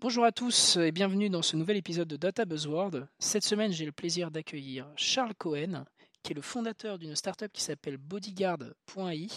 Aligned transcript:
Bonjour 0.00 0.24
à 0.24 0.32
tous 0.32 0.78
et 0.78 0.92
bienvenue 0.92 1.28
dans 1.28 1.42
ce 1.42 1.58
nouvel 1.58 1.76
épisode 1.76 2.08
de 2.08 2.16
Data 2.16 2.46
Buzzword. 2.46 3.06
Cette 3.18 3.44
semaine, 3.44 3.70
j'ai 3.70 3.84
le 3.84 3.92
plaisir 3.92 4.30
d'accueillir 4.30 4.86
Charles 4.96 5.34
Cohen, 5.34 5.84
qui 6.22 6.32
est 6.32 6.34
le 6.34 6.40
fondateur 6.40 6.98
d'une 6.98 7.14
startup 7.14 7.52
qui 7.52 7.60
s'appelle 7.62 7.98
Bodyguard.ai 7.98 9.28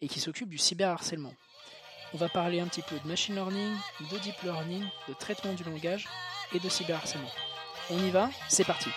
et 0.00 0.06
qui 0.06 0.20
s'occupe 0.20 0.48
du 0.48 0.56
cyberharcèlement. 0.56 1.34
On 2.12 2.16
va 2.16 2.28
parler 2.28 2.60
un 2.60 2.68
petit 2.68 2.82
peu 2.82 2.96
de 2.96 3.08
machine 3.08 3.34
learning, 3.34 3.74
de 4.12 4.18
deep 4.18 4.40
learning, 4.44 4.84
de 5.08 5.14
traitement 5.14 5.52
du 5.52 5.64
langage 5.64 6.06
et 6.54 6.60
de 6.60 6.68
cyberharcèlement. 6.68 7.32
On 7.90 7.98
y 7.98 8.10
va 8.10 8.30
C'est 8.48 8.64
parti 8.64 8.90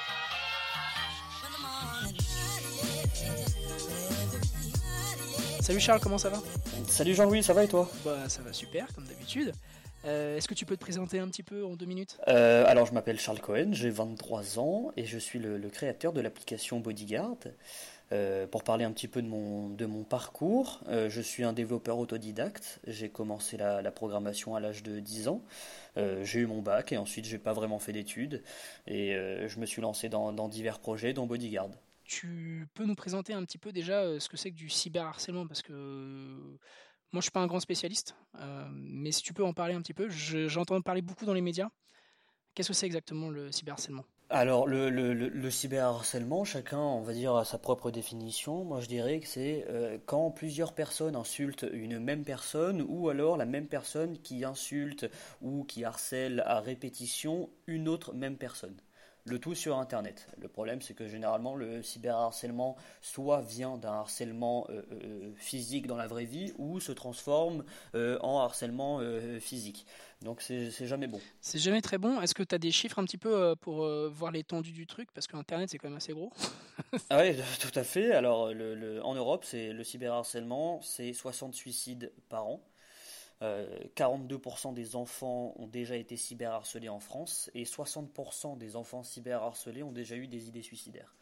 Salut 5.61 5.79
Charles, 5.79 5.99
comment 5.99 6.19
ça 6.19 6.29
va? 6.29 6.37
Salut 6.87 7.15
Jean-Louis, 7.15 7.41
ça 7.41 7.53
va 7.53 7.63
et 7.63 7.67
toi? 7.67 7.89
Bah 8.05 8.29
ça 8.29 8.43
va 8.43 8.53
super, 8.53 8.93
comme 8.93 9.05
d'habitude. 9.05 9.51
Euh, 10.07 10.37
Est-ce 10.37 10.47
que 10.47 10.53
tu 10.53 10.65
peux 10.65 10.75
te 10.75 10.81
présenter 10.81 11.19
un 11.19 11.27
petit 11.27 11.43
peu 11.43 11.65
en 11.65 11.75
deux 11.75 11.85
minutes? 11.85 12.17
Euh, 12.27 12.63
Alors 12.65 12.85
je 12.85 12.93
m'appelle 12.93 13.19
Charles 13.19 13.41
Cohen, 13.41 13.69
j'ai 13.73 13.89
23 13.89 14.59
ans 14.59 14.91
et 14.95 15.05
je 15.05 15.17
suis 15.17 15.39
le, 15.39 15.57
le 15.57 15.69
créateur 15.69 16.13
de 16.13 16.21
l'application 16.21 16.79
Bodyguard. 16.79 17.37
Euh, 18.13 18.47
pour 18.47 18.63
parler 18.63 18.85
un 18.85 18.91
petit 18.93 19.09
peu 19.09 19.21
de 19.21 19.27
mon, 19.27 19.67
de 19.69 19.85
mon 19.85 20.03
parcours, 20.05 20.79
je 20.89 21.21
suis 21.21 21.43
un 21.43 21.51
développeur 21.51 21.97
autodidacte. 21.97 22.79
J'ai 22.87 23.09
commencé 23.09 23.57
la, 23.57 23.81
la 23.81 23.91
programmation 23.91 24.55
à 24.55 24.61
l'âge 24.61 24.81
de 24.81 24.99
10 25.01 25.27
ans. 25.27 25.41
J'ai 25.97 26.39
eu 26.39 26.45
mon 26.45 26.61
bac 26.61 26.93
et 26.93 26.97
ensuite 26.97 27.25
j'ai 27.25 27.39
pas 27.39 27.51
vraiment 27.53 27.79
fait 27.79 27.91
d'études 27.91 28.43
et 28.85 29.11
je 29.47 29.59
me 29.59 29.65
suis 29.65 29.81
lancé 29.81 30.07
dans, 30.07 30.31
dans 30.31 30.47
divers 30.47 30.79
projets, 30.79 31.11
dont 31.11 31.25
Bodyguard. 31.25 31.69
Tu 32.05 32.65
peux 32.75 32.85
nous 32.85 32.95
présenter 32.95 33.33
un 33.33 33.43
petit 33.43 33.57
peu 33.57 33.73
déjà 33.73 34.17
ce 34.21 34.29
que 34.29 34.37
c'est 34.37 34.51
que 34.51 34.55
du 34.55 34.69
cyberharcèlement? 34.69 35.45
Parce 35.45 35.61
que 35.61 35.73
moi 37.13 37.21
je 37.21 37.25
suis 37.25 37.31
pas 37.31 37.41
un 37.41 37.47
grand 37.47 37.59
spécialiste, 37.59 38.15
euh, 38.39 38.67
mais 38.71 39.11
si 39.11 39.21
tu 39.23 39.33
peux 39.33 39.43
en 39.45 39.53
parler 39.53 39.73
un 39.73 39.81
petit 39.81 39.93
peu, 39.93 40.09
je- 40.09 40.47
j'entends 40.47 40.81
parler 40.81 41.01
beaucoup 41.01 41.25
dans 41.25 41.33
les 41.33 41.41
médias. 41.41 41.69
Qu'est-ce 42.55 42.69
que 42.69 42.73
c'est 42.75 42.87
exactement 42.87 43.29
le 43.29 43.51
cyberharcèlement? 43.51 44.05
Alors, 44.29 44.67
le 44.67 45.49
cyberharcèlement, 45.49 46.45
chacun, 46.45 46.79
on 46.79 47.01
va 47.01 47.11
dire, 47.13 47.35
a 47.35 47.43
sa 47.43 47.57
propre 47.57 47.91
définition. 47.91 48.63
Moi, 48.63 48.79
je 48.79 48.87
dirais 48.87 49.19
que 49.19 49.27
c'est 49.27 49.65
euh, 49.67 49.97
quand 50.05 50.31
plusieurs 50.31 50.73
personnes 50.73 51.15
insultent 51.17 51.65
une 51.73 51.99
même 51.99 52.23
personne, 52.23 52.81
ou 52.87 53.09
alors 53.09 53.35
la 53.35 53.45
même 53.45 53.67
personne 53.67 54.17
qui 54.19 54.45
insulte 54.45 55.09
ou 55.41 55.65
qui 55.65 55.83
harcèle 55.83 56.41
à 56.45 56.61
répétition 56.61 57.49
une 57.67 57.89
autre 57.89 58.13
même 58.13 58.37
personne. 58.37 58.77
Le 59.29 59.39
tout 59.39 59.55
sur 59.55 59.77
Internet. 59.77 60.25
Le 60.37 60.47
problème, 60.47 60.81
c'est 60.81 60.93
que 60.93 61.07
généralement, 61.07 61.55
le 61.55 61.83
cyberharcèlement 61.83 62.77
soit 63.01 63.41
vient 63.41 63.77
d'un 63.77 63.91
harcèlement 63.93 64.65
euh, 64.69 64.81
euh, 64.91 65.31
physique 65.35 65.85
dans 65.85 65.97
la 65.97 66.07
vraie 66.07 66.23
vie, 66.25 66.53
ou 66.57 66.79
se 66.79 66.93
transforme 66.93 67.65
euh, 67.95 68.17
en 68.21 68.39
harcèlement 68.39 69.01
physique. 69.39 69.85
Donc, 70.21 70.41
c'est 70.41 70.71
jamais 70.87 71.07
bon. 71.07 71.19
C'est 71.41 71.59
jamais 71.59 71.81
très 71.81 71.97
bon. 71.97 72.21
Est-ce 72.21 72.33
que 72.33 72.43
tu 72.43 72.55
as 72.55 72.57
des 72.57 72.71
chiffres 72.71 72.99
un 72.99 73.03
petit 73.05 73.17
peu 73.17 73.55
pour 73.57 73.85
voir 74.09 74.31
l'étendue 74.31 74.71
du 74.71 74.87
truc? 74.87 75.09
Parce 75.13 75.27
que 75.27 75.35
Internet 75.35 75.69
c'est 75.69 75.77
quand 75.77 75.89
même 75.89 75.97
assez 75.97 76.13
gros 76.13 76.31
Ah 77.09 77.19
oui, 77.21 77.35
tout 77.59 77.77
à 77.77 77.83
fait. 77.83 78.13
Alors, 78.13 78.53
le, 78.53 78.75
le- 78.75 79.03
en 79.03 79.13
Europe, 79.13 79.43
c'est 79.45 79.73
le 79.73 79.83
cyberharcèlement, 79.83 80.81
c'est 80.81 81.11
60 81.13 81.53
suicides 81.53 82.11
par 82.29 82.47
an. 82.47 82.61
Euh, 83.41 83.67
42% 83.95 84.73
des 84.73 84.95
enfants 84.95 85.53
ont 85.57 85.67
déjà 85.67 85.95
été 85.95 86.17
cyberharcelés 86.17 86.89
en 86.89 86.99
France 86.99 87.51
et 87.53 87.65
60% 87.65 88.57
des 88.57 88.75
enfants 88.75 89.03
cyberharcelés 89.03 89.83
ont 89.83 89.91
déjà 89.91 90.15
eu 90.15 90.27
des 90.27 90.47
idées 90.47 90.63
suicidaires. 90.63 91.13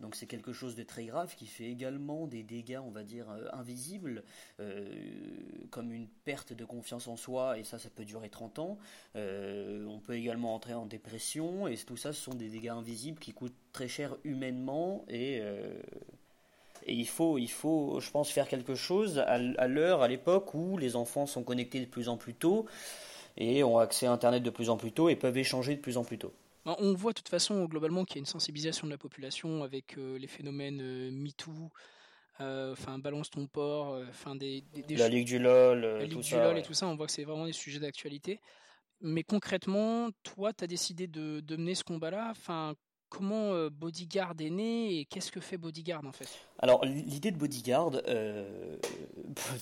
Donc 0.00 0.14
c'est 0.14 0.26
quelque 0.26 0.52
chose 0.52 0.76
de 0.76 0.84
très 0.84 1.06
grave 1.06 1.34
qui 1.34 1.46
fait 1.46 1.64
également 1.64 2.26
des 2.28 2.44
dégâts, 2.44 2.78
on 2.84 2.90
va 2.90 3.02
dire, 3.02 3.28
euh, 3.30 3.48
invisibles, 3.52 4.22
euh, 4.60 4.88
comme 5.70 5.92
une 5.92 6.06
perte 6.24 6.52
de 6.52 6.64
confiance 6.64 7.08
en 7.08 7.16
soi, 7.16 7.58
et 7.58 7.64
ça, 7.64 7.78
ça 7.78 7.90
peut 7.90 8.04
durer 8.04 8.28
30 8.28 8.60
ans. 8.60 8.78
Euh, 9.16 9.84
on 9.86 9.98
peut 9.98 10.14
également 10.14 10.54
entrer 10.54 10.74
en 10.74 10.86
dépression, 10.86 11.66
et 11.66 11.76
tout 11.76 11.96
ça, 11.96 12.12
ce 12.12 12.22
sont 12.22 12.34
des 12.34 12.48
dégâts 12.48 12.68
invisibles 12.68 13.18
qui 13.18 13.32
coûtent 13.32 13.56
très 13.72 13.88
cher 13.88 14.16
humainement, 14.22 15.04
et, 15.08 15.40
euh, 15.42 15.80
et 16.86 16.94
il 16.94 17.06
faut, 17.06 17.38
il 17.38 17.50
faut, 17.50 18.00
je 18.00 18.10
pense, 18.10 18.30
faire 18.30 18.48
quelque 18.48 18.74
chose 18.74 19.18
à, 19.18 19.68
l'heure, 19.68 20.02
à 20.02 20.08
l'époque 20.08 20.54
où 20.54 20.78
les 20.78 20.96
enfants 20.96 21.26
sont 21.26 21.42
connectés 21.42 21.80
de 21.80 21.86
plus 21.86 22.08
en 22.08 22.16
plus 22.16 22.34
tôt, 22.34 22.66
et 23.36 23.62
ont 23.62 23.78
accès 23.78 24.06
à 24.06 24.12
Internet 24.12 24.42
de 24.42 24.50
plus 24.50 24.70
en 24.70 24.76
plus 24.76 24.92
tôt, 24.92 25.08
et 25.08 25.16
peuvent 25.16 25.36
échanger 25.36 25.76
de 25.76 25.80
plus 25.80 25.96
en 25.96 26.04
plus 26.04 26.18
tôt. 26.18 26.32
On 26.64 26.92
voit 26.92 27.12
de 27.12 27.18
toute 27.18 27.28
façon 27.28 27.64
globalement 27.64 28.04
qu'il 28.04 28.16
y 28.16 28.18
a 28.18 28.20
une 28.20 28.26
sensibilisation 28.26 28.86
de 28.86 28.92
la 28.92 28.98
population 28.98 29.62
avec 29.62 29.96
euh, 29.96 30.18
les 30.18 30.26
phénomènes 30.26 30.80
euh, 30.82 31.10
MeToo, 31.10 31.70
euh, 32.40 32.72
enfin 32.72 32.98
balance 32.98 33.30
ton 33.30 33.46
port, 33.46 33.98
enfin 34.10 34.36
des, 34.36 34.62
des, 34.74 34.82
des 34.82 34.96
La 34.96 35.08
Ligue 35.08 35.26
du 35.26 35.38
LOL, 35.38 35.80
la 35.80 35.98
Ligue 36.00 36.12
tout 36.12 36.18
du 36.18 36.28
ça. 36.28 36.44
LOL 36.44 36.54
ouais. 36.54 36.60
et 36.60 36.62
tout 36.62 36.74
ça, 36.74 36.86
on 36.86 36.94
voit 36.94 37.06
que 37.06 37.12
c'est 37.12 37.24
vraiment 37.24 37.46
des 37.46 37.54
sujets 37.54 37.80
d'actualité. 37.80 38.40
Mais 39.00 39.22
concrètement, 39.22 40.10
toi, 40.24 40.52
tu 40.52 40.64
as 40.64 40.66
décidé 40.66 41.06
de, 41.06 41.40
de 41.40 41.56
mener 41.56 41.74
ce 41.74 41.84
combat-là. 41.84 42.28
Enfin, 42.30 42.74
comment 43.08 43.52
euh, 43.52 43.70
Bodyguard 43.70 44.34
est 44.40 44.50
né 44.50 44.98
et 44.98 45.04
qu'est-ce 45.04 45.32
que 45.32 45.40
fait 45.40 45.56
Bodyguard 45.56 46.04
en 46.04 46.12
fait? 46.12 46.28
Alors, 46.58 46.84
l'idée 46.84 47.30
de 47.30 47.36
bodyguard, 47.36 47.92
euh, 48.08 48.76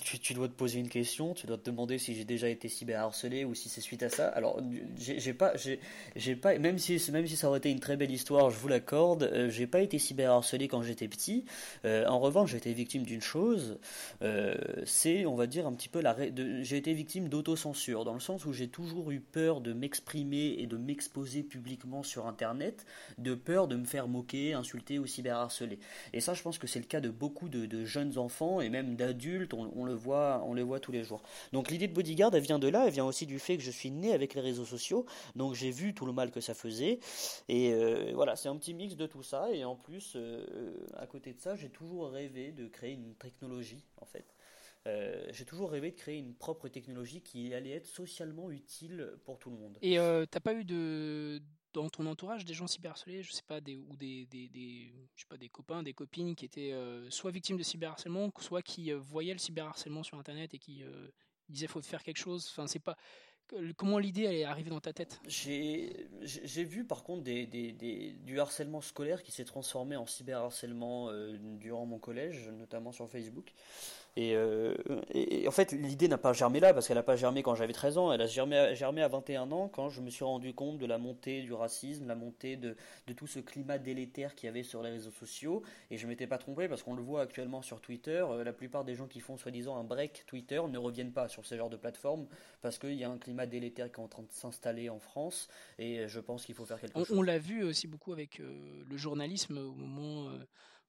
tu, 0.02 0.34
dois 0.34 0.48
te 0.48 0.54
poser 0.54 0.78
une 0.78 0.88
question, 0.88 1.34
tu 1.34 1.46
dois 1.46 1.58
te 1.58 1.64
demander 1.68 1.98
si 1.98 2.14
j'ai 2.14 2.24
déjà 2.24 2.48
été 2.48 2.68
cyberharcelé 2.68 3.44
ou 3.44 3.54
si 3.54 3.68
c'est 3.68 3.80
suite 3.80 4.02
à 4.02 4.08
ça. 4.08 4.28
Alors, 4.28 4.60
j'ai 4.96 5.32
pas, 5.32 5.52
j'ai 6.16 6.36
pas, 6.36 6.58
même 6.58 6.78
si, 6.78 7.00
même 7.12 7.26
si 7.26 7.36
ça 7.36 7.48
aurait 7.48 7.58
été 7.58 7.70
une 7.70 7.80
très 7.80 7.96
belle 7.96 8.10
histoire, 8.10 8.50
je 8.50 8.58
vous 8.58 8.68
l'accorde, 8.68 9.24
euh, 9.24 9.50
j'ai 9.50 9.66
pas 9.66 9.80
été 9.80 9.98
cyberharcelé 9.98 10.68
quand 10.68 10.82
j'étais 10.82 11.08
petit. 11.08 11.44
Euh, 11.84 12.06
en 12.06 12.18
revanche, 12.18 12.50
j'ai 12.50 12.58
été 12.58 12.72
victime 12.72 13.02
d'une 13.02 13.20
chose, 13.20 13.78
euh, 14.22 14.54
c'est, 14.84 15.26
on 15.26 15.34
va 15.34 15.46
dire, 15.46 15.66
un 15.66 15.72
petit 15.72 15.88
peu 15.88 16.00
la, 16.00 16.16
j'ai 16.62 16.76
été 16.76 16.92
victime 16.92 17.28
d'autocensure, 17.28 18.04
dans 18.04 18.14
le 18.14 18.20
sens 18.20 18.44
où 18.44 18.52
j'ai 18.52 18.68
toujours 18.68 19.10
eu 19.10 19.20
peur 19.20 19.60
de 19.60 19.72
m'exprimer 19.72 20.56
et 20.58 20.66
de 20.66 20.76
m'exposer 20.76 21.42
publiquement 21.42 22.02
sur 22.02 22.26
Internet, 22.26 22.86
de 23.18 23.34
peur 23.34 23.68
de 23.68 23.76
me 23.76 23.84
faire 23.84 24.08
moquer, 24.08 24.54
insulter 24.54 24.98
ou 24.98 25.06
cyberharceler. 25.06 25.78
Et 26.12 26.20
ça, 26.20 26.34
je 26.34 26.42
pense 26.42 26.58
que 26.58 26.66
c'est 26.66 26.78
le 26.78 26.86
cas 26.86 27.00
de 27.00 27.10
beaucoup 27.10 27.48
de, 27.48 27.84
jeunes 27.84 28.18
enfants 28.18 28.60
et 28.60 28.68
même 28.68 28.96
d'adultes. 28.96 29.54
On 29.74 29.84
le 29.84 29.94
voit, 29.94 30.42
on 30.46 30.54
le 30.54 30.62
voit 30.62 30.80
tous 30.80 30.92
les 30.92 31.04
jours. 31.04 31.22
Donc 31.52 31.70
l'idée 31.70 31.88
de 31.88 31.94
bodyguard, 31.94 32.34
elle 32.34 32.42
vient 32.42 32.58
de 32.58 32.68
là. 32.68 32.86
Elle 32.86 32.92
vient 32.92 33.04
aussi 33.04 33.26
du 33.26 33.38
fait 33.38 33.56
que 33.56 33.62
je 33.62 33.70
suis 33.70 33.90
né 33.90 34.12
avec 34.12 34.34
les 34.34 34.40
réseaux 34.40 34.64
sociaux. 34.64 35.06
Donc 35.34 35.54
j'ai 35.54 35.70
vu 35.70 35.94
tout 35.94 36.06
le 36.06 36.12
mal 36.12 36.30
que 36.30 36.40
ça 36.40 36.54
faisait. 36.54 37.00
Et 37.48 37.72
euh, 37.72 38.12
voilà, 38.14 38.36
c'est 38.36 38.48
un 38.48 38.56
petit 38.56 38.74
mix 38.74 38.96
de 38.96 39.06
tout 39.06 39.22
ça. 39.22 39.50
Et 39.52 39.64
en 39.64 39.76
plus, 39.76 40.12
euh, 40.16 40.74
à 40.96 41.06
côté 41.06 41.32
de 41.32 41.40
ça, 41.40 41.56
j'ai 41.56 41.70
toujours 41.70 42.10
rêvé 42.10 42.52
de 42.52 42.66
créer 42.68 42.92
une 42.92 43.14
technologie, 43.14 43.84
en 44.00 44.06
fait. 44.06 44.36
Euh, 44.86 45.26
j'ai 45.32 45.44
toujours 45.44 45.70
rêvé 45.70 45.90
de 45.90 45.96
créer 45.96 46.18
une 46.18 46.34
propre 46.34 46.68
technologie 46.68 47.20
qui 47.20 47.52
allait 47.54 47.72
être 47.72 47.86
socialement 47.86 48.50
utile 48.50 49.10
pour 49.24 49.38
tout 49.38 49.50
le 49.50 49.56
monde. 49.56 49.78
Et 49.82 49.98
euh, 49.98 50.26
t'as 50.30 50.40
pas 50.40 50.54
eu 50.54 50.64
de 50.64 51.40
dans 51.76 51.90
ton 51.90 52.06
entourage 52.06 52.44
des 52.44 52.54
gens 52.54 52.66
cyberharcelés, 52.66 53.22
je 53.22 53.32
sais 53.32 53.42
pas, 53.46 53.60
des, 53.60 53.76
ou 53.76 53.96
des, 53.96 54.26
des, 54.26 54.48
je 55.14 55.20
sais 55.20 55.28
pas, 55.28 55.36
des 55.36 55.50
copains, 55.50 55.82
des 55.82 55.92
copines 55.92 56.34
qui 56.34 56.46
étaient 56.46 56.72
euh, 56.72 57.10
soit 57.10 57.30
victimes 57.30 57.58
de 57.58 57.62
cyberharcèlement, 57.62 58.30
soit 58.40 58.62
qui 58.62 58.90
euh, 58.90 58.98
voyaient 58.98 59.34
le 59.34 59.38
cyberharcèlement 59.38 60.02
sur 60.02 60.18
Internet 60.18 60.54
et 60.54 60.58
qui 60.58 60.82
euh, 60.82 61.08
disaient 61.50 61.66
faut 61.66 61.82
faire 61.82 62.02
quelque 62.02 62.18
chose. 62.18 62.48
Enfin, 62.50 62.66
c'est 62.66 62.82
pas 62.82 62.96
comment 63.76 63.98
l'idée 63.98 64.22
elle 64.22 64.34
est 64.34 64.44
arrivée 64.44 64.70
dans 64.70 64.80
ta 64.80 64.92
tête? 64.92 65.20
J'ai 65.26 66.64
vu 66.64 66.84
par 66.84 67.04
contre 67.04 67.22
des, 67.22 67.46
des, 67.46 67.72
des- 67.72 68.12
du 68.12 68.40
harcèlement 68.40 68.80
scolaire 68.80 69.22
qui 69.22 69.30
s'est 69.30 69.44
transformé 69.44 69.96
en 69.96 70.06
cyberharcèlement 70.06 71.10
euh, 71.10 71.36
durant 71.38 71.86
mon 71.86 71.98
collège, 71.98 72.48
notamment 72.48 72.92
sur 72.92 73.08
Facebook. 73.08 73.52
Et, 74.18 74.34
euh, 74.34 74.74
et- 75.10 75.42
et 75.42 75.48
en 75.48 75.50
fait, 75.50 75.72
l'idée 75.72 76.08
n'a 76.08 76.16
pas 76.16 76.32
germé 76.32 76.58
là, 76.58 76.72
parce 76.72 76.88
qu'elle 76.88 76.96
n'a 76.96 77.02
pas 77.02 77.16
germé 77.16 77.42
quand 77.42 77.54
j'avais 77.54 77.74
13 77.74 77.98
ans, 77.98 78.10
elle 78.12 78.22
a 78.22 78.26
germé, 78.26 78.56
à- 78.56 78.72
germé 78.74 79.02
à 79.02 79.08
21 79.08 79.52
ans, 79.52 79.68
quand 79.68 79.90
je 79.90 80.00
me 80.00 80.08
suis 80.08 80.24
rendu 80.24 80.54
compte 80.54 80.78
de 80.78 80.86
la 80.86 80.96
montée 80.96 81.42
du 81.42 81.52
racisme, 81.52 82.06
la 82.08 82.14
montée 82.14 82.56
de, 82.56 82.76
de 83.06 83.12
tout 83.12 83.26
ce 83.26 83.40
climat 83.40 83.76
délétère 83.76 84.34
qu'il 84.34 84.46
y 84.46 84.48
avait 84.48 84.62
sur 84.62 84.82
les 84.82 84.88
réseaux 84.90 85.10
sociaux. 85.10 85.62
Et 85.90 85.98
je 85.98 86.06
m'étais 86.06 86.26
pas 86.26 86.38
trompé, 86.38 86.66
parce 86.66 86.82
qu'on 86.82 86.94
le 86.94 87.02
voit 87.02 87.20
actuellement 87.20 87.60
sur 87.60 87.82
Twitter, 87.82 88.24
euh, 88.26 88.42
la 88.42 88.54
plupart 88.54 88.84
des 88.84 88.94
gens 88.94 89.06
qui 89.06 89.20
font 89.20 89.36
soi-disant 89.36 89.76
un 89.76 89.84
break 89.84 90.24
Twitter 90.26 90.62
ne 90.66 90.78
reviennent 90.78 91.12
pas 91.12 91.28
sur 91.28 91.44
ce 91.44 91.54
genre 91.54 91.68
de 91.68 91.76
plateforme, 91.76 92.26
parce 92.62 92.78
qu'il 92.78 92.94
y 92.94 93.04
a 93.04 93.10
un 93.10 93.18
climat 93.18 93.44
délétère 93.44 93.92
qui 93.92 94.00
est 94.00 94.04
en 94.04 94.08
train 94.08 94.22
de 94.22 94.32
s'installer 94.32 94.88
en 94.88 94.98
France, 94.98 95.48
et 95.78 96.08
je 96.08 96.20
pense 96.20 96.46
qu'il 96.46 96.54
faut 96.54 96.64
faire 96.64 96.80
quelque 96.80 96.96
On, 96.98 97.04
chose. 97.04 97.18
on 97.18 97.22
l'a 97.22 97.38
vu 97.38 97.64
aussi 97.64 97.86
beaucoup 97.86 98.14
avec 98.14 98.40
euh, 98.40 98.82
le 98.88 98.96
journalisme 98.96 99.58
au 99.58 99.72
moment, 99.74 100.30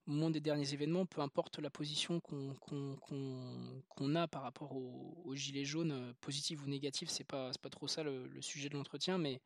au 0.07 0.11
moment 0.11 0.29
des 0.29 0.39
derniers 0.39 0.73
événements, 0.73 1.05
peu 1.05 1.21
importe 1.21 1.59
la 1.59 1.69
position 1.69 2.21
qu'on 2.21 2.55
a 4.15 4.27
par 4.27 4.41
rapport 4.41 4.75
aux, 4.75 5.21
aux 5.25 5.35
gilets 5.35 5.65
jaunes, 5.65 5.91
euh, 5.91 6.13
positive 6.21 6.63
ou 6.63 6.67
négative, 6.67 7.09
c'est 7.09 7.25
pas 7.25 7.51
pas 7.61 7.69
trop 7.69 7.87
ça 7.87 8.03
le, 8.03 8.41
sujet 8.41 8.69
de 8.69 8.75
l'entretien, 8.75 9.17
mais 9.17 9.41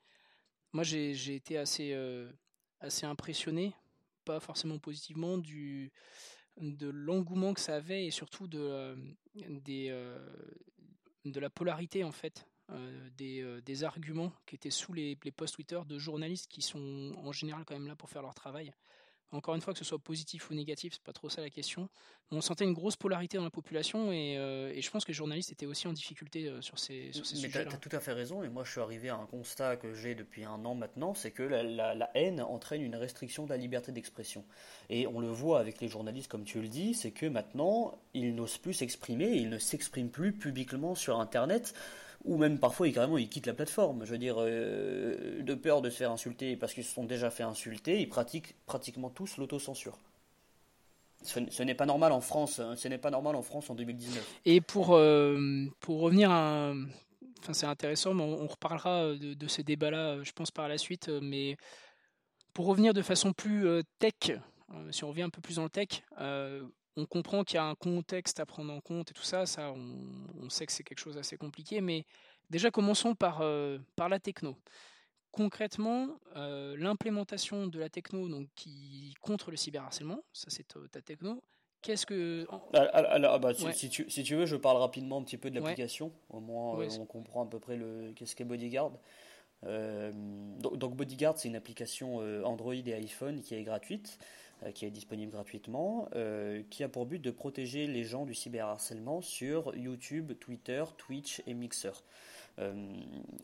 moi 0.72 0.84
j'ai 0.84 1.36
été 1.36 1.58
assez 1.58 1.94
euh, 1.94 2.32
assez 2.80 3.06
impressionné, 3.06 3.74
pas 4.24 4.40
forcément 4.40 4.78
positivement 4.78 5.38
du 5.38 5.92
de 6.58 6.90
l'engouement 6.90 7.54
que 7.54 7.62
ça 7.62 7.76
avait 7.78 8.06
et 8.06 8.12
surtout 8.12 8.48
de 8.48 8.96
euh, 9.38 10.30
de 11.26 11.40
la 11.40 11.50
polarité 11.50 12.04
en 12.04 12.12
fait 12.12 12.48
des, 13.18 13.62
des 13.66 13.84
arguments 13.84 14.32
qui 14.46 14.56
étaient 14.56 14.70
sous 14.70 14.94
les, 14.94 15.18
les 15.26 15.32
posts 15.32 15.56
Twitter 15.56 15.80
de 15.86 15.98
journalistes 15.98 16.48
qui 16.48 16.62
sont 16.62 17.14
en 17.18 17.34
général 17.34 17.66
quand 17.66 17.74
même 17.74 17.88
là 17.88 17.98
pour 17.98 18.10
faire 18.10 18.22
leur 18.22 18.34
travail. 18.34 18.72
Encore 19.32 19.56
une 19.56 19.62
fois, 19.62 19.74
que 19.74 19.80
ce 19.80 19.86
soit 19.86 20.00
positif 20.00 20.50
ou 20.50 20.54
négatif, 20.54 20.94
c'est 20.94 21.04
pas 21.04 21.14
trop 21.14 21.30
ça 21.30 21.42
la 21.42 21.50
question. 21.50 21.90
On 22.32 22.42
sentait 22.42 22.66
une 22.66 22.74
grosse 22.74 22.96
polarité 22.96 23.38
dans 23.38 23.44
la 23.44 23.50
population 23.50 24.12
et, 24.12 24.38
euh, 24.38 24.80
je 24.80 24.90
pense 24.90 25.06
que 25.06 25.10
les 25.10 25.16
journalistes 25.16 25.52
étaient 25.52 25.66
aussi 25.66 25.88
en 25.88 25.94
difficulté 25.94 26.48
euh, 26.48 26.62
sur 26.62 26.80
ces, 26.80 27.12
sur 27.14 27.26
ces 27.26 27.36
sujets. 27.36 27.60
Mais 27.60 27.70
tu 27.70 27.76
as, 27.76 27.78
tout 27.78 27.96
à 27.96 28.00
fait 28.00 28.14
raison, 28.14 28.44
et 28.44 28.50
moi 28.50 28.64
je 28.64 28.72
suis 28.72 28.82
arrivé 28.82 29.10
à 29.10 29.16
un 29.16 29.26
constat 29.26 29.78
que 29.78 29.94
j'ai 29.94 30.16
depuis 30.16 30.44
un 30.44 30.64
an 30.66 30.76
maintenant, 30.76 31.14
c'est 31.14 31.32
que 31.32 31.44
la, 31.44 32.12
haine 32.16 32.42
entraîne 32.42 32.82
une 32.82 32.96
restriction 32.96 33.46
de 33.46 33.50
la 33.50 33.58
liberté 33.58 33.92
d'expression. 33.92 34.46
Et 34.90 35.08
on 35.08 35.20
le 35.20 35.30
voit 35.30 35.60
avec 35.60 35.82
les 35.82 35.88
journalistes, 35.88 36.30
comme 36.30 36.44
tu 36.44 36.62
le 36.62 36.68
dis, 36.68 36.94
c'est 36.94 37.12
que 37.12 37.26
maintenant, 37.26 37.98
ils 38.14 38.36
n'osent 38.36 38.58
plus 38.58 38.74
s'exprimer, 38.74 39.30
ils 39.32 39.50
ne 39.50 39.58
s'expriment 39.58 40.10
plus 40.10 40.34
publiquement 40.34 40.96
sur 40.96 41.20
Internet 41.20 41.74
ou 42.24 42.38
même 42.38 42.60
parfois 42.60 42.88
ils, 42.88 42.94
carrément 42.94 43.18
ils 43.18 43.30
quittent 43.30 43.48
la 43.48 43.54
plateforme. 43.54 44.06
Je 44.06 44.12
veux 44.12 44.18
dire, 44.18 44.36
euh, 44.38 45.42
de 45.42 45.54
peur 45.54 45.82
de 45.82 45.90
se 45.90 45.98
faire 45.98 46.12
insulter 46.12 46.56
parce 46.56 46.74
qu'ils 46.74 46.84
se 46.84 46.94
sont 46.94 47.04
déjà 47.04 47.30
fait 47.30 47.44
insulter, 47.44 48.00
ils 48.00 48.10
pratiquent 48.10 48.56
pratiquement 48.66 49.10
tous 49.10 49.38
l'autocensure. 49.38 49.98
Ce, 51.24 51.62
n'est 51.62 51.76
pas 51.76 51.86
normal 51.86 52.12
en 52.14 52.22
France, 52.22 52.60
hein. 52.60 52.76
ce 52.76 52.88
n'est 52.88 52.98
pas 52.98 53.12
normal 53.12 53.36
en 53.36 53.44
France 53.44 53.70
en 53.70 53.76
2019. 53.76 54.28
Et 54.46 54.60
pour, 54.60 54.96
euh, 54.96 55.68
pour 55.80 56.00
revenir 56.00 56.32
à... 56.32 56.74
Enfin 57.40 57.54
c'est 57.54 57.68
intéressant, 57.68 58.14
mais 58.16 58.24
on, 58.24 58.48
reparlera 58.48 59.14
de, 59.14 59.34
de 59.34 59.48
ces 59.48 59.64
débats-là, 59.64 60.24
je 60.24 60.32
pense, 60.32 60.52
par 60.52 60.68
la 60.68 60.78
suite, 60.78 61.10
mais 61.10 61.58
pour 62.54 62.66
revenir 62.66 62.94
de 62.94 63.02
façon 63.02 63.34
plus 63.34 63.68
euh, 63.68 63.82
tech, 64.00 64.32
si 64.92 65.04
on 65.04 65.10
revient 65.10 65.24
un 65.24 65.30
peu 65.30 65.42
plus 65.42 65.56
dans 65.56 65.64
le 65.64 65.70
tech, 65.70 66.04
on 66.98 67.06
comprend 67.06 67.44
qu'il 67.44 67.56
y 67.56 67.60
a 67.60 67.66
un 67.66 67.76
contexte 67.76 68.40
à 68.40 68.46
prendre 68.46 68.74
en 68.74 68.82
compte 68.82 69.12
et 69.12 69.14
tout 69.14 69.24
ça, 69.24 69.46
ça 69.46 69.72
on, 69.72 70.50
sait 70.50 70.66
que 70.66 70.72
c'est 70.72 70.84
quelque 70.84 71.00
chose 71.00 71.16
d'assez 71.16 71.38
compliqué, 71.38 71.82
mais 71.82 72.06
déjà 72.50 72.72
commençons 72.72 73.16
par, 73.16 73.42
euh, 73.42 73.80
par 73.96 74.10
la 74.10 74.20
techno. 74.20 74.58
Concrètement, 75.32 76.20
euh, 76.36 76.76
l'implémentation 76.78 77.68
de 77.68 77.80
la 77.80 77.90
techno 77.90 78.28
donc, 78.28 78.50
qui 78.56 79.14
contre 79.22 79.50
le 79.52 79.58
cyberharcèlement, 79.58 80.22
ça 80.34 80.48
c'est 80.50 80.68
ta 80.92 81.02
techno. 81.02 81.42
Qu'est-ce 81.82 82.06
que. 82.06 82.46
Alors, 82.74 83.40
bah, 83.40 83.54
si, 83.56 83.90
tu, 83.90 84.08
si, 84.08 84.24
tu, 84.24 84.36
veux, 84.36 84.46
je 84.46 84.56
parle 84.56 84.78
rapidement 84.78 85.18
un 85.18 85.24
petit 85.24 85.38
peu 85.38 85.50
de 85.50 85.60
l'application. 85.60 86.12
Au 86.30 86.40
moins, 86.40 86.80
euh, 86.80 86.88
on 87.00 87.06
comprend 87.06 87.44
à 87.44 87.50
peu 87.50 87.60
près 87.60 87.76
le 87.76 88.12
qu'est-ce 88.16 88.36
qu'est 88.36 88.44
Bodyguard. 88.44 88.92
donc, 89.64 90.96
Bodyguard, 90.96 91.40
c'est 91.40 91.48
une 91.48 91.56
application 91.56 92.18
Android 92.46 92.76
et 92.76 92.94
iPhone 92.94 93.42
qui 93.42 93.56
est 93.56 93.64
gratuite. 93.64 94.20
Euh, 94.64 94.72
qui 94.72 94.86
est 94.86 94.92
disponible 94.92 95.32
gratuitement, 95.32 96.08
euh, 96.16 96.62
qui 96.70 96.84
a 96.84 96.90
pour 96.90 97.08
but 97.08 97.20
de 97.20 97.32
protéger 97.32 97.88
les 97.88 98.04
gens 98.04 98.26
du 98.26 98.36
cyberharcèlement 98.36 99.22
sur 99.22 99.76
YouTube, 99.76 100.34
Twitter, 100.40 100.84
Twitch 100.98 101.42
et 101.48 101.56
Mixer. 101.56 102.04
Euh, 102.60 102.74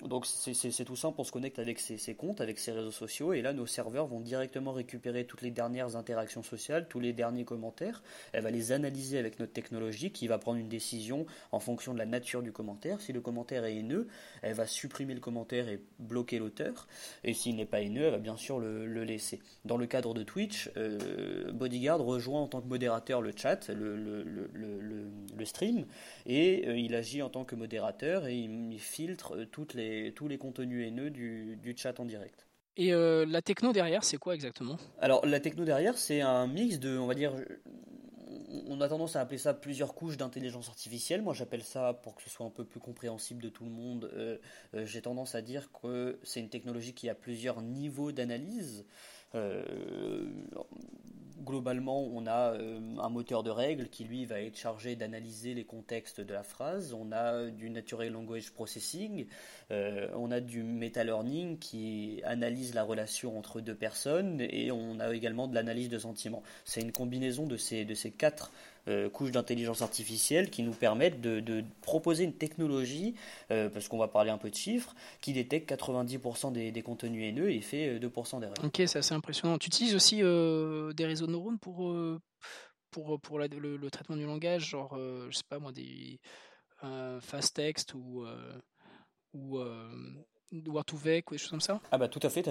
donc 0.05 0.25
c'est 0.25 0.85
tout 0.85 0.95
simple, 0.95 1.15
on 1.19 1.23
se 1.23 1.31
connecte 1.31 1.59
avec 1.59 1.79
ses, 1.79 2.15
comptes, 2.15 2.41
avec 2.41 2.59
ses 2.59 2.71
réseaux 2.71 2.91
sociaux, 2.91 3.33
et 3.33 3.41
là 3.41 3.53
nos 3.53 3.65
serveurs 3.65 4.07
vont 4.07 4.19
directement 4.19 4.71
récupérer 4.71 5.25
toutes 5.25 5.41
les 5.41 5.51
dernières 5.51 5.95
interactions 5.95 6.43
sociales, 6.43 6.87
tous 6.87 6.99
les 6.99 7.13
derniers 7.13 7.45
commentaires. 7.45 8.03
Elle 8.33 8.43
va 8.43 8.51
les 8.51 8.71
analyser 8.71 9.17
avec 9.17 9.39
notre 9.39 9.53
technologie, 9.53 10.11
qui 10.11 10.27
va 10.27 10.37
prendre 10.37 10.59
une 10.59 10.69
décision 10.69 11.25
en 11.51 11.59
fonction 11.59 11.93
de 11.93 11.99
la 11.99 12.05
nature 12.05 12.41
du 12.41 12.51
commentaire. 12.51 13.01
Si 13.01 13.13
le 13.13 13.21
commentaire 13.21 13.65
est 13.65 13.75
haineux, 13.75 14.07
elle 14.41 14.53
va 14.53 14.67
supprimer 14.67 15.13
le 15.13 15.19
commentaire 15.19 15.69
et 15.69 15.81
bloquer 15.99 16.39
l'auteur. 16.39 16.87
Et 17.23 17.33
s'il 17.33 17.55
n'est 17.55 17.65
pas 17.65 17.81
haineux, 17.81 18.03
elle 18.03 18.11
va 18.11 18.17
bien 18.19 18.37
sûr 18.37 18.59
le, 18.59 19.03
laisser. 19.03 19.39
Dans 19.65 19.77
le 19.77 19.85
cadre 19.85 20.13
de 20.13 20.23
Twitch, 20.23 20.69
euh, 20.75 21.51
Bodyguard 21.51 21.99
rejoint 21.99 22.41
en 22.41 22.47
tant 22.47 22.61
que 22.61 22.67
modérateur 22.67 23.21
le 23.21 23.31
chat, 23.35 23.69
le, 23.69 24.25
stream, 25.45 25.85
et 26.25 26.67
euh, 26.67 26.77
il 26.77 26.93
agit 26.93 27.21
en 27.21 27.29
tant 27.29 27.45
que 27.45 27.55
modérateur 27.55 28.27
et 28.27 28.35
il, 28.35 28.73
il 28.73 28.79
filtre 28.97 29.35
euh, 29.35 29.45
toutes 29.45 29.73
les, 29.75 30.13
tous 30.13 30.27
les 30.27 30.37
contenus 30.37 30.87
haineux 30.87 31.11
du, 31.11 31.57
du 31.57 31.75
chat 31.77 31.99
en 31.99 32.05
direct. 32.05 32.47
Et 32.75 32.93
euh, 32.93 33.25
la 33.25 33.41
techno 33.41 33.71
derrière, 33.73 34.03
c'est 34.03 34.17
quoi 34.17 34.33
exactement? 34.35 34.77
Alors 34.99 35.25
la 35.25 35.39
techno 35.39 35.63
derrière, 35.65 35.97
c'est 35.97 36.21
un 36.21 36.47
mix 36.47 36.79
de, 36.79 36.97
on 36.97 37.07
va 37.07 37.15
dire, 37.15 37.33
on 38.67 38.81
a 38.81 38.87
tendance 38.87 39.15
à 39.15 39.21
appeler 39.21 39.37
ça 39.39 39.53
plusieurs 39.53 39.93
couches 39.93 40.17
d'intelligence 40.17 40.67
artificielle. 40.69 41.21
Moi, 41.21 41.33
j'appelle 41.33 41.63
ça, 41.63 41.93
pour 42.03 42.15
que 42.15 42.21
ce 42.23 42.29
soit 42.29 42.45
un 42.45 42.51
peu 42.51 42.65
plus 42.65 42.79
compréhensible 42.79 43.41
de 43.41 43.49
tout 43.49 43.65
le 43.65 43.71
monde, 43.71 44.11
euh, 44.13 44.37
j'ai 44.85 45.01
tendance 45.01 45.33
à 45.35 45.41
dire 45.41 45.71
que 45.71 46.19
c'est 46.23 46.39
une 46.39 46.49
technologie 46.49 46.93
qui 46.93 47.09
a 47.09 47.15
plusieurs 47.15 47.61
niveaux 47.61 48.11
d'analyse. 48.11 48.85
Globalement, 51.45 52.01
on 52.01 52.25
a 52.25 52.53
euh, 52.53 52.79
un 52.97 53.09
moteur 53.09 53.43
de 53.43 53.51
règles 53.51 53.89
qui, 53.89 54.05
lui, 54.05 54.25
va 54.25 54.41
être 54.41 54.57
chargé 54.57 54.95
d'analyser 54.95 55.53
les 55.53 55.65
contextes 55.65 56.19
de 56.19 56.33
la 56.33 56.41
phrase. 56.41 56.93
On 56.93 57.11
a 57.11 57.45
du 57.45 57.69
Natural 57.69 58.09
Language 58.09 58.51
Processing. 58.51 59.27
Euh, 59.69 60.09
on 60.15 60.31
a 60.31 60.39
du 60.39 60.63
Meta-Learning 60.63 61.59
qui 61.59 62.21
analyse 62.23 62.73
la 62.73 62.83
relation 62.83 63.37
entre 63.37 63.61
deux 63.61 63.75
personnes. 63.75 64.41
Et 64.41 64.71
on 64.71 64.99
a 64.99 65.13
également 65.13 65.47
de 65.47 65.53
l'analyse 65.53 65.89
de 65.89 65.99
sentiments. 65.99 66.41
C'est 66.65 66.81
une 66.81 66.91
combinaison 66.91 67.45
de 67.45 67.57
ces 67.57 67.85
quatre 68.17 68.51
euh, 68.87 69.09
couches 69.09 69.31
d'intelligence 69.31 69.81
artificielle 69.81 70.49
qui 70.49 70.63
nous 70.63 70.71
permettent 70.71 71.19
de, 71.19 71.63
proposer 71.81 72.23
une 72.23 72.33
technologie, 72.33 73.15
euh, 73.51 73.69
parce 73.69 73.87
qu'on 73.87 73.97
va 73.97 74.07
parler 74.07 74.31
un 74.31 74.37
peu 74.37 74.49
de 74.49 74.55
chiffres, 74.55 74.95
qui 75.19 75.33
détecte 75.33 75.69
90% 75.69 76.53
des, 76.53 76.81
contenus 76.81 77.23
haineux 77.23 77.51
et 77.51 77.59
fait 77.59 77.99
2% 77.99 78.37
euh, 78.37 78.39
d'erreurs. 78.39 78.55
Ok, 78.63 78.81
c'est 78.85 78.99
assez 78.99 79.13
impressionnant. 79.13 79.57
Tu 79.57 79.67
utilises 79.67 79.95
aussi 79.95 80.17
des 80.17 81.05
réseaux 81.05 81.27
de 81.27 81.31
neurones 81.31 81.59
pour, 81.59 81.93
pour, 82.91 83.19
pour 83.19 83.39
le, 83.39 83.89
traitement 83.89 84.15
du 84.15 84.25
langage, 84.25 84.69
genre, 84.69 84.97
je 84.97 85.35
sais 85.35 85.43
pas 85.49 85.59
moi, 85.59 85.71
des 85.71 86.19
fast 87.21 87.55
text 87.55 87.93
ou. 87.93 88.25
ou 89.33 89.59
Word2Vec 90.53 91.23
ou 91.27 91.31
des 91.31 91.37
choses 91.37 91.49
comme 91.49 91.59
ça? 91.59 91.81
Ah 91.91 91.97
bah 91.97 92.07
tout 92.07 92.21
à 92.23 92.29
fait, 92.29 92.47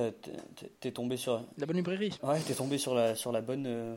t'es 0.80 0.92
tombé 0.92 1.16
sur... 1.16 1.42
La 1.56 1.64
bonne 1.64 1.76
librairie 1.76 2.12
Ouais, 2.22 2.38
t'es 2.40 2.52
tombé 2.52 2.76
sur 2.76 2.94
la, 2.94 3.14
sur 3.14 3.32
la 3.32 3.40
bonne, 3.40 3.96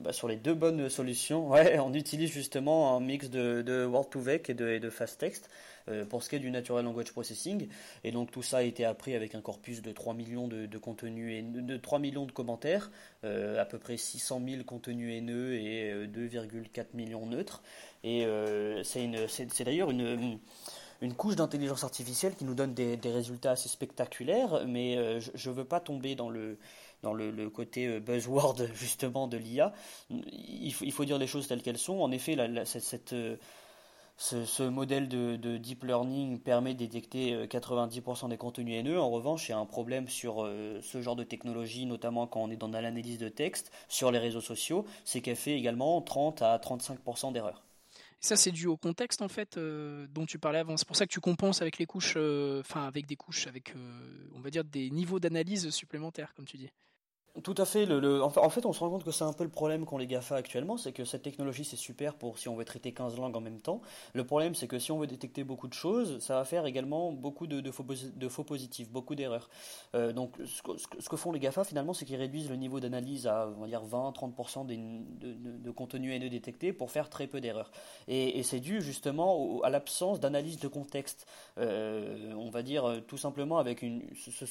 bah, 0.00 0.12
sur 0.12 0.28
les 0.28 0.36
deux 0.36 0.54
bonnes 0.54 0.88
solutions, 0.88 1.48
ouais, 1.50 1.78
on 1.78 1.94
utilise 1.94 2.30
justement 2.30 2.96
un 2.96 3.00
mix 3.00 3.30
de, 3.30 3.62
de 3.62 3.86
Word2Vec 3.86 4.50
et 4.50 4.54
de, 4.54 4.68
et 4.68 4.80
de 4.80 4.90
Fast 4.90 5.20
Text 5.20 5.48
euh, 5.88 6.04
pour 6.04 6.24
ce 6.24 6.28
qui 6.28 6.36
est 6.36 6.40
du 6.40 6.50
Natural 6.50 6.84
Language 6.84 7.12
Processing. 7.12 7.68
Et 8.02 8.10
donc 8.10 8.32
tout 8.32 8.42
ça 8.42 8.58
a 8.58 8.62
été 8.62 8.84
appris 8.84 9.14
avec 9.14 9.36
un 9.36 9.40
corpus 9.40 9.82
de 9.82 9.92
3 9.92 10.14
millions 10.14 10.48
de, 10.48 10.78
contenus 10.78 11.32
et 11.32 11.42
de 11.42 11.76
3 11.76 12.00
millions 12.00 12.26
de 12.26 12.32
commentaires, 12.32 12.90
euh, 13.24 13.60
à 13.60 13.64
peu 13.64 13.78
près 13.78 13.96
600 13.96 14.42
000 14.46 14.64
contenus 14.64 15.16
haineux 15.16 15.54
et 15.54 15.92
2,4 16.08 16.78
euh, 16.80 16.84
millions 16.94 17.26
neutres. 17.26 17.62
Et 18.02 18.26
c'est 18.84 19.64
d'ailleurs 19.64 19.90
une 19.90 20.38
une 21.02 21.12
couche 21.12 21.36
d'intelligence 21.36 21.84
artificielle 21.84 22.34
qui 22.34 22.46
nous 22.46 22.54
donne 22.54 22.72
des, 22.72 22.98
résultats 23.04 23.50
assez 23.50 23.68
spectaculaires, 23.68 24.64
mais 24.66 25.20
je 25.20 25.50
ne 25.50 25.54
veux 25.54 25.64
pas 25.64 25.78
tomber 25.78 26.14
dans 26.14 26.30
le, 26.30 26.56
dans 27.02 27.12
le, 27.12 27.50
côté 27.50 27.86
euh, 27.86 28.00
buzzword 28.00 28.56
justement 28.74 29.28
de 29.28 29.36
l'IA. 29.36 29.72
Il, 30.10 30.72
faut 30.72 31.04
dire 31.04 31.18
les 31.18 31.26
choses 31.26 31.48
telles 31.48 31.62
qu'elles 31.62 31.78
sont. 31.78 32.00
En 32.00 32.10
effet, 32.10 32.36
euh, 32.38 33.36
ce, 34.18 34.62
modèle 34.62 35.08
de, 35.08 35.56
deep 35.56 35.84
learning 35.84 36.40
permet 36.40 36.74
de 36.74 36.78
détecter 36.78 37.46
90% 37.46 38.26
euh, 38.26 38.28
des 38.28 38.36
contenus 38.36 38.78
haineux. 38.78 39.00
En 39.00 39.10
revanche, 39.10 39.48
il 39.48 39.52
y 39.52 39.54
a 39.54 39.58
un 39.58 39.66
problème 39.66 40.08
sur 40.08 40.48
ce 40.82 41.02
genre 41.02 41.16
de 41.16 41.24
technologie, 41.24 41.86
notamment 41.86 42.26
quand 42.26 42.40
on 42.40 42.50
est 42.50 42.56
dans 42.56 42.68
l'analyse 42.68 43.18
de 43.18 43.28
texte 43.28 43.70
sur 43.88 44.10
les 44.10 44.18
réseaux 44.18 44.40
sociaux, 44.40 44.84
c'est 45.04 45.20
qu'elle 45.20 45.36
fait 45.36 45.56
également 45.56 46.00
30 46.00 46.42
à 46.42 46.56
35% 46.58 47.32
d'erreurs. 47.32 47.65
Ça, 48.26 48.36
c'est 48.36 48.50
dû 48.50 48.66
au 48.66 48.76
contexte 48.76 49.22
en 49.22 49.28
fait 49.28 49.58
dont 49.58 50.26
tu 50.26 50.38
parlais 50.38 50.58
avant. 50.58 50.76
C'est 50.76 50.86
pour 50.86 50.96
ça 50.96 51.06
que 51.06 51.12
tu 51.12 51.20
compenses 51.20 51.62
avec 51.62 51.78
les 51.78 51.86
couches, 51.86 52.16
enfin 52.60 52.86
avec 52.86 53.06
des 53.06 53.16
couches, 53.16 53.46
avec 53.46 53.74
on 54.34 54.40
va 54.40 54.50
dire 54.50 54.64
des 54.64 54.90
niveaux 54.90 55.20
d'analyse 55.20 55.70
supplémentaires, 55.70 56.34
comme 56.34 56.44
tu 56.44 56.56
dis. 56.56 56.70
Tout 57.42 57.54
à 57.58 57.66
fait. 57.66 57.86
En 57.90 58.50
fait, 58.50 58.64
on 58.64 58.72
se 58.72 58.80
rend 58.80 58.88
compte 58.88 59.04
que 59.04 59.10
c'est 59.10 59.24
un 59.24 59.32
peu 59.32 59.44
le 59.44 59.50
problème 59.50 59.84
qu'ont 59.84 59.98
les 59.98 60.06
GAFA 60.06 60.36
actuellement, 60.36 60.78
c'est 60.78 60.92
que 60.92 61.04
cette 61.04 61.22
technologie, 61.22 61.64
c'est 61.64 61.76
super 61.76 62.14
pour 62.14 62.38
si 62.38 62.48
on 62.48 62.56
veut 62.56 62.64
traiter 62.64 62.92
15 62.92 63.18
langues 63.18 63.36
en 63.36 63.40
même 63.40 63.60
temps. 63.60 63.82
Le 64.14 64.24
problème, 64.24 64.54
c'est 64.54 64.66
que 64.66 64.78
si 64.78 64.90
on 64.90 64.98
veut 64.98 65.06
détecter 65.06 65.44
beaucoup 65.44 65.68
de 65.68 65.74
choses, 65.74 66.18
ça 66.20 66.36
va 66.36 66.44
faire 66.44 66.64
également 66.64 67.12
beaucoup 67.12 67.46
de, 67.46 67.70
faux, 67.70 68.44
positifs, 68.44 68.90
beaucoup 68.90 69.14
d'erreurs. 69.14 69.50
Euh, 69.94 70.12
donc, 70.12 70.32
ce 70.46 70.62
que, 71.08 71.16
font 71.16 71.32
les 71.32 71.40
GAFA, 71.40 71.64
finalement, 71.64 71.92
c'est 71.92 72.06
qu'ils 72.06 72.16
réduisent 72.16 72.48
le 72.48 72.56
niveau 72.56 72.80
d'analyse 72.80 73.26
à, 73.26 73.48
on 73.56 73.60
va 73.60 73.66
dire, 73.66 73.84
20-30% 73.84 74.64
de, 74.66 75.58
de, 75.58 75.70
contenu 75.70 76.14
haineux 76.14 76.30
détecté 76.30 76.72
pour 76.72 76.90
faire 76.90 77.10
très 77.10 77.26
peu 77.26 77.42
d'erreurs. 77.42 77.70
Et, 78.08 78.42
c'est 78.44 78.60
dû 78.60 78.80
justement 78.80 79.60
à 79.62 79.70
l'absence 79.70 80.20
d'analyse 80.20 80.58
de 80.58 80.68
contexte. 80.68 81.26
Euh, 81.58 82.32
on 82.36 82.50
va 82.50 82.62
dire 82.62 83.00
tout 83.08 83.16
simplement 83.16 83.58
avec 83.58 83.82
une, 83.82 84.02
ce, 84.14 84.44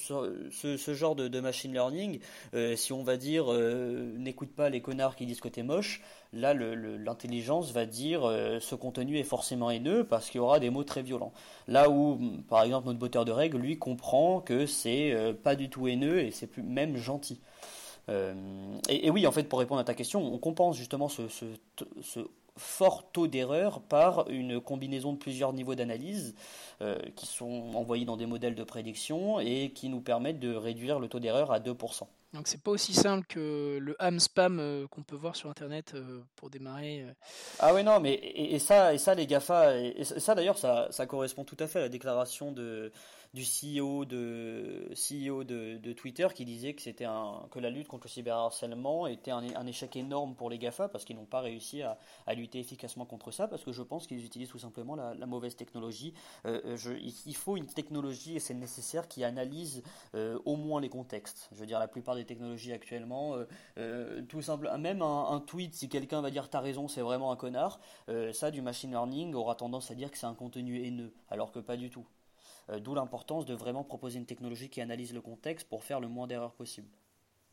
ce, 0.77 0.93
genre 0.93 1.15
de, 1.15 1.39
machine 1.39 1.71
learning. 1.71 2.19
Euh, 2.53 2.75
si 2.75 2.93
on 2.93 3.03
va 3.03 3.17
dire 3.17 3.45
euh, 3.51 4.11
n'écoute 4.17 4.49
pas 4.49 4.69
les 4.69 4.81
connards 4.81 5.15
qui 5.15 5.25
disent 5.25 5.41
que 5.41 5.47
t'es 5.47 5.63
moche, 5.63 6.01
là 6.33 6.53
l'intelligence 6.53 7.71
va 7.71 7.85
dire 7.85 8.25
euh, 8.25 8.59
ce 8.59 8.75
contenu 8.75 9.17
est 9.17 9.23
forcément 9.23 9.69
haineux 9.69 10.03
parce 10.03 10.29
qu'il 10.29 10.39
y 10.39 10.41
aura 10.41 10.59
des 10.59 10.69
mots 10.69 10.83
très 10.83 11.03
violents. 11.03 11.33
Là 11.67 11.89
où 11.89 12.19
par 12.49 12.63
exemple 12.63 12.87
notre 12.87 12.99
botteur 12.99 13.25
de 13.25 13.31
règles 13.31 13.57
lui 13.57 13.77
comprend 13.77 14.41
que 14.41 14.65
c'est 14.65 15.11
euh, 15.13 15.33
pas 15.33 15.55
du 15.55 15.69
tout 15.69 15.87
haineux 15.87 16.19
et 16.19 16.31
c'est 16.31 16.57
même 16.57 16.97
gentil. 16.97 17.39
Et, 18.87 19.09
oui, 19.09 19.25
en 19.25 19.31
fait, 19.31 19.49
pour 19.49 19.57
répondre 19.57 19.81
à 19.81 19.83
ta 19.83 19.95
question, 19.95 20.23
on 20.23 20.37
compense 20.37 20.77
justement 20.77 21.07
ce, 21.09 21.23
fort 22.57 23.11
taux 23.11 23.27
d'erreur 23.27 23.81
par 23.81 24.29
une 24.29 24.61
combinaison 24.61 25.13
de 25.13 25.17
plusieurs 25.17 25.53
niveaux 25.53 25.75
d'analyse 25.75 26.35
qui 27.15 27.25
sont 27.25 27.71
envoyés 27.75 28.05
dans 28.05 28.17
des 28.17 28.25
modèles 28.25 28.55
de 28.55 28.63
prédiction 28.63 29.39
et 29.39 29.71
qui 29.73 29.89
nous 29.89 30.01
permettent 30.01 30.39
de 30.39 30.53
réduire 30.53 30.99
le 30.99 31.07
taux 31.07 31.19
d'erreur 31.19 31.51
à 31.51 31.59
2%. 31.59 32.07
Donc 32.35 32.49
c'est 32.49 32.61
pas 32.61 32.71
aussi 32.71 32.93
simple 32.93 33.25
que 33.27 33.77
le 33.79 33.95
ham 33.97 34.19
spam 34.19 34.59
euh, 34.59 34.87
qu'on 34.87 35.03
peut 35.03 35.15
voir 35.15 35.37
sur 35.37 35.49
internet 35.49 35.93
euh, 35.95 36.19
pour 36.35 36.49
démarrer. 36.49 37.03
Euh. 37.03 37.13
Ah 37.59 37.73
oui 37.73 37.81
non 37.81 38.01
mais 38.01 38.13
et, 38.13 38.59
ça 38.59 38.93
et 38.93 38.97
ça 38.97 39.15
les 39.15 39.25
Gafa 39.25 39.77
et, 39.77 40.03
ça 40.03 40.35
d'ailleurs 40.35 40.57
ça, 40.57 40.87
ça 40.91 41.05
correspond 41.05 41.45
tout 41.45 41.55
à 41.59 41.67
fait 41.67 41.79
à 41.79 41.83
la 41.83 41.89
déclaration 41.89 42.51
de 42.51 42.91
du 43.35 43.43
CEO 43.43 44.05
de 44.05 44.89
CEO 44.95 45.43
de, 45.43 45.77
de 45.77 45.93
Twitter 45.93 46.27
qui 46.33 46.45
disait 46.45 46.73
que 46.73 46.81
c'était 46.81 47.05
un 47.05 47.47
que 47.51 47.59
la 47.59 47.69
lutte 47.69 47.87
contre 47.87 48.07
le 48.07 48.09
cyberharcèlement 48.09 49.05
était 49.07 49.31
un, 49.31 49.43
un 49.55 49.67
échec 49.67 49.95
énorme 49.95 50.35
pour 50.35 50.49
les 50.49 50.57
Gafa 50.57 50.87
parce 50.89 51.05
qu'ils 51.05 51.15
n'ont 51.15 51.25
pas 51.25 51.41
réussi 51.41 51.83
à, 51.83 51.99
à, 52.25 52.33
lutter 52.33 52.59
efficacement 52.59 53.05
contre 53.05 53.31
ça 53.31 53.47
parce 53.47 53.63
que 53.63 53.71
je 53.71 53.83
pense 53.83 54.07
qu'ils 54.07 54.25
utilisent 54.25 54.49
tout 54.49 54.57
simplement 54.57 54.95
la, 54.95 55.13
la 55.13 55.25
mauvaise 55.25 55.55
technologie. 55.55 56.13
je, 56.45 56.91
il 57.25 57.35
faut 57.35 57.57
une 57.57 57.67
technologie 57.67 58.35
et 58.35 58.39
c'est 58.39 58.53
nécessaire 58.53 59.07
qui 59.07 59.23
analyse 59.23 59.83
au 60.13 60.55
moins 60.55 60.81
les 60.81 60.89
contextes. 60.89 61.49
Je 61.51 61.59
veux 61.59 61.65
dire 61.65 61.79
la 61.79 61.87
plupart 61.87 62.15
des 62.15 62.25
technologies 62.25 62.73
actuellement. 62.73 63.35
Euh, 63.35 63.45
euh, 63.77 64.21
tout 64.23 64.41
simple, 64.41 64.69
même 64.77 65.01
un, 65.01 65.39
tweet, 65.45 65.73
si 65.75 65.89
quelqu'un 65.89 66.21
va 66.21 66.31
dire 66.31 66.49
t'as 66.49 66.59
raison, 66.59 66.87
c'est 66.87 67.01
vraiment 67.01 67.31
un 67.31 67.35
connard, 67.35 67.79
euh, 68.09 68.33
ça, 68.33 68.51
du 68.51 68.61
machine 68.61 68.91
learning 68.91 69.33
aura 69.33 69.55
tendance 69.55 69.91
à 69.91 69.95
dire 69.95 70.11
que 70.11 70.17
c'est 70.17 70.25
un 70.25 70.33
contenu 70.33 70.83
haineux, 70.83 71.13
alors 71.29 71.51
que 71.51 71.59
pas 71.59 71.77
du 71.77 71.89
tout. 71.89 72.05
D'où 72.79 72.95
l'importance 72.95 73.45
de 73.45 73.53
vraiment 73.53 73.83
proposer 73.83 74.17
une 74.17 74.25
technologie 74.25 74.69
qui 74.69 74.81
analyse 74.81 75.13
le 75.13 75.21
contexte 75.21 75.67
pour 75.67 75.83
faire 75.83 75.99
le 75.99 76.07
moins 76.07 76.25
d'erreurs 76.25 76.53
possible. 76.53 76.87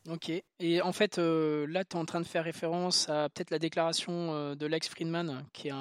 Ok. 0.08 0.32
Et 0.58 0.80
en 0.80 0.92
fait, 0.92 1.18
là, 1.18 1.84
tu 1.84 1.96
es 1.96 2.00
en 2.00 2.06
train 2.06 2.20
de 2.20 2.26
faire 2.26 2.44
référence 2.44 3.08
à 3.08 3.28
peut-être 3.28 3.50
la 3.50 3.58
déclaration 3.58 4.54
de 4.54 4.66
Lex 4.66 4.88
Friedman, 4.88 5.44
qui 5.52 5.68
est 5.68 5.72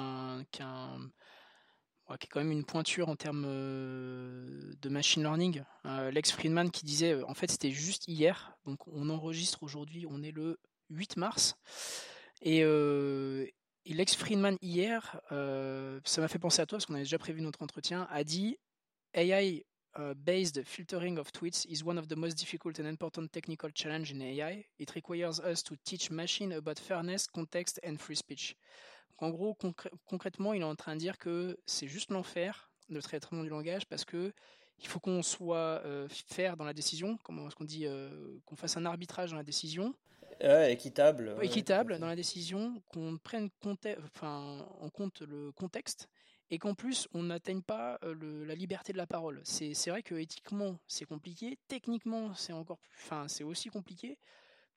quand 2.30 2.40
même 2.40 2.52
une 2.52 2.64
pointure 2.64 3.08
en 3.08 3.16
termes 3.16 3.44
euh, 3.46 4.72
de 4.80 4.88
machine 4.88 5.22
learning. 5.22 5.62
Euh, 5.86 6.10
Lex 6.10 6.32
Friedman 6.32 6.70
qui 6.70 6.84
disait, 6.84 7.12
euh, 7.12 7.26
en 7.26 7.34
fait 7.34 7.50
c'était 7.50 7.70
juste 7.70 8.04
hier, 8.08 8.56
donc 8.66 8.86
on 8.86 9.08
enregistre 9.10 9.62
aujourd'hui, 9.62 10.06
on 10.08 10.22
est 10.22 10.32
le 10.32 10.58
8 10.90 11.16
mars, 11.16 11.56
et, 12.42 12.64
Lex 13.84 14.14
Friedman 14.14 14.56
hier, 14.62 15.20
ça 15.30 16.20
m'a 16.20 16.28
fait 16.28 16.38
penser 16.38 16.62
à 16.62 16.66
toi 16.66 16.78
parce 16.78 16.86
qu'on 16.86 16.94
avait 16.94 17.02
déjà 17.02 17.18
prévu 17.18 17.42
notre 17.42 17.62
entretien, 17.62 18.06
a 18.10 18.22
dit 18.22 18.58
AI 19.14 19.62
based 20.24 20.62
filtering 20.64 21.18
of 21.18 21.30
tweets 21.32 21.66
is 21.66 21.84
one 21.84 21.98
of 21.98 22.08
the 22.08 22.16
most 22.16 22.38
difficult 22.38 22.78
and 22.78 22.88
important 22.88 23.32
technical 23.32 23.70
challenge 23.70 24.10
in 24.10 24.22
AI. 24.22 24.64
It 24.78 24.94
requires 24.94 25.38
us 25.38 25.62
to 25.64 25.76
teach 25.84 26.10
machine 26.10 26.52
about 26.52 26.78
fairness, 26.78 27.26
context 27.26 27.78
and 27.84 27.98
free 28.00 28.16
speech 28.16 28.56
en 29.22 29.30
gros, 29.30 29.56
concrètement, 30.06 30.52
il 30.52 30.62
est 30.62 30.64
en 30.64 30.74
train 30.74 30.94
de 30.94 31.00
dire 31.00 31.16
que 31.16 31.56
c'est 31.64 31.86
juste 31.86 32.10
l'enfer, 32.10 32.70
le 32.88 33.00
traitement 33.00 33.42
du 33.42 33.48
langage, 33.48 33.86
parce 33.86 34.04
que 34.04 34.32
il 34.80 34.88
faut 34.88 34.98
qu'on 34.98 35.22
soit 35.22 35.80
euh, 35.84 36.08
faire 36.08 36.56
dans 36.56 36.64
la 36.64 36.72
décision, 36.72 37.16
comment 37.22 37.46
est-ce 37.46 37.54
qu'on 37.54 37.64
dit, 37.64 37.86
euh, 37.86 38.10
qu'on 38.46 38.56
fasse 38.56 38.76
un 38.76 38.84
arbitrage 38.84 39.30
dans 39.30 39.36
la 39.36 39.44
décision. 39.44 39.94
équitable. 40.40 41.36
équitable 41.40 41.98
dans 42.00 42.08
la 42.08 42.16
décision, 42.16 42.82
qu'on 42.88 43.16
prenne 43.18 43.48
enfin, 43.64 44.66
en 44.80 44.88
compte 44.88 45.20
le 45.20 45.52
contexte 45.52 46.08
et 46.52 46.58
qu'en 46.58 46.74
plus 46.74 47.08
on 47.14 47.24
n'atteigne 47.24 47.62
pas 47.62 47.98
euh, 48.04 48.44
la 48.44 48.54
liberté 48.54 48.92
de 48.92 48.98
la 48.98 49.06
parole. 49.06 49.40
C'est 49.42 49.88
vrai 49.88 50.02
que 50.02 50.14
éthiquement 50.14 50.78
c'est 50.86 51.06
compliqué, 51.06 51.58
techniquement 51.66 52.34
c'est 52.34 52.52
encore, 52.52 52.78
enfin 52.94 53.26
c'est 53.26 53.42
aussi 53.42 53.70
compliqué. 53.70 54.18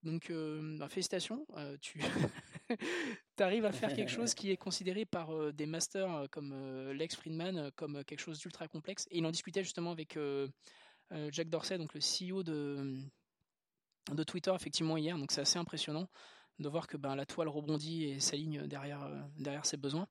Donc 0.03 0.32
bah, 0.79 0.88
félicitations, 0.88 1.48
tu 1.82 2.00
arrives 3.39 3.65
à 3.65 3.72
faire 3.72 3.94
quelque 3.94 4.12
chose 4.12 4.36
qui 4.36 4.51
est 4.51 4.58
considéré 4.58 5.03
par 5.03 5.51
des 5.51 5.65
masters 5.65 6.27
comme 6.29 6.53
Lex 6.91 7.15
Friedman 7.15 7.72
comme 7.75 8.03
quelque 8.03 8.20
chose 8.20 8.38
d'ultra 8.38 8.67
complexe. 8.67 9.08
Et 9.10 9.17
il 9.17 9.25
en 9.25 9.32
discutait 9.32 9.63
justement 9.63 9.91
avec 9.91 10.15
Jack 11.32 11.50
Dorsey, 11.50 11.79
donc 11.79 11.96
le 11.96 12.01
CEO 12.01 12.44
de, 12.44 13.01
de 14.12 14.24
Twitter, 14.24 14.53
effectivement 14.53 14.96
hier. 14.96 15.17
Donc 15.17 15.32
c'est 15.32 15.41
assez 15.41 15.58
impressionnant 15.58 16.08
de 16.60 16.70
voir 16.70 16.86
que 16.86 16.98
ben, 16.98 17.15
la 17.15 17.25
toile 17.25 17.48
rebondit 17.48 18.03
et 18.05 18.20
s'aligne 18.20 18.67
derrière, 18.67 19.10
derrière 19.39 19.65
ses 19.65 19.77
besoins. 19.77 20.08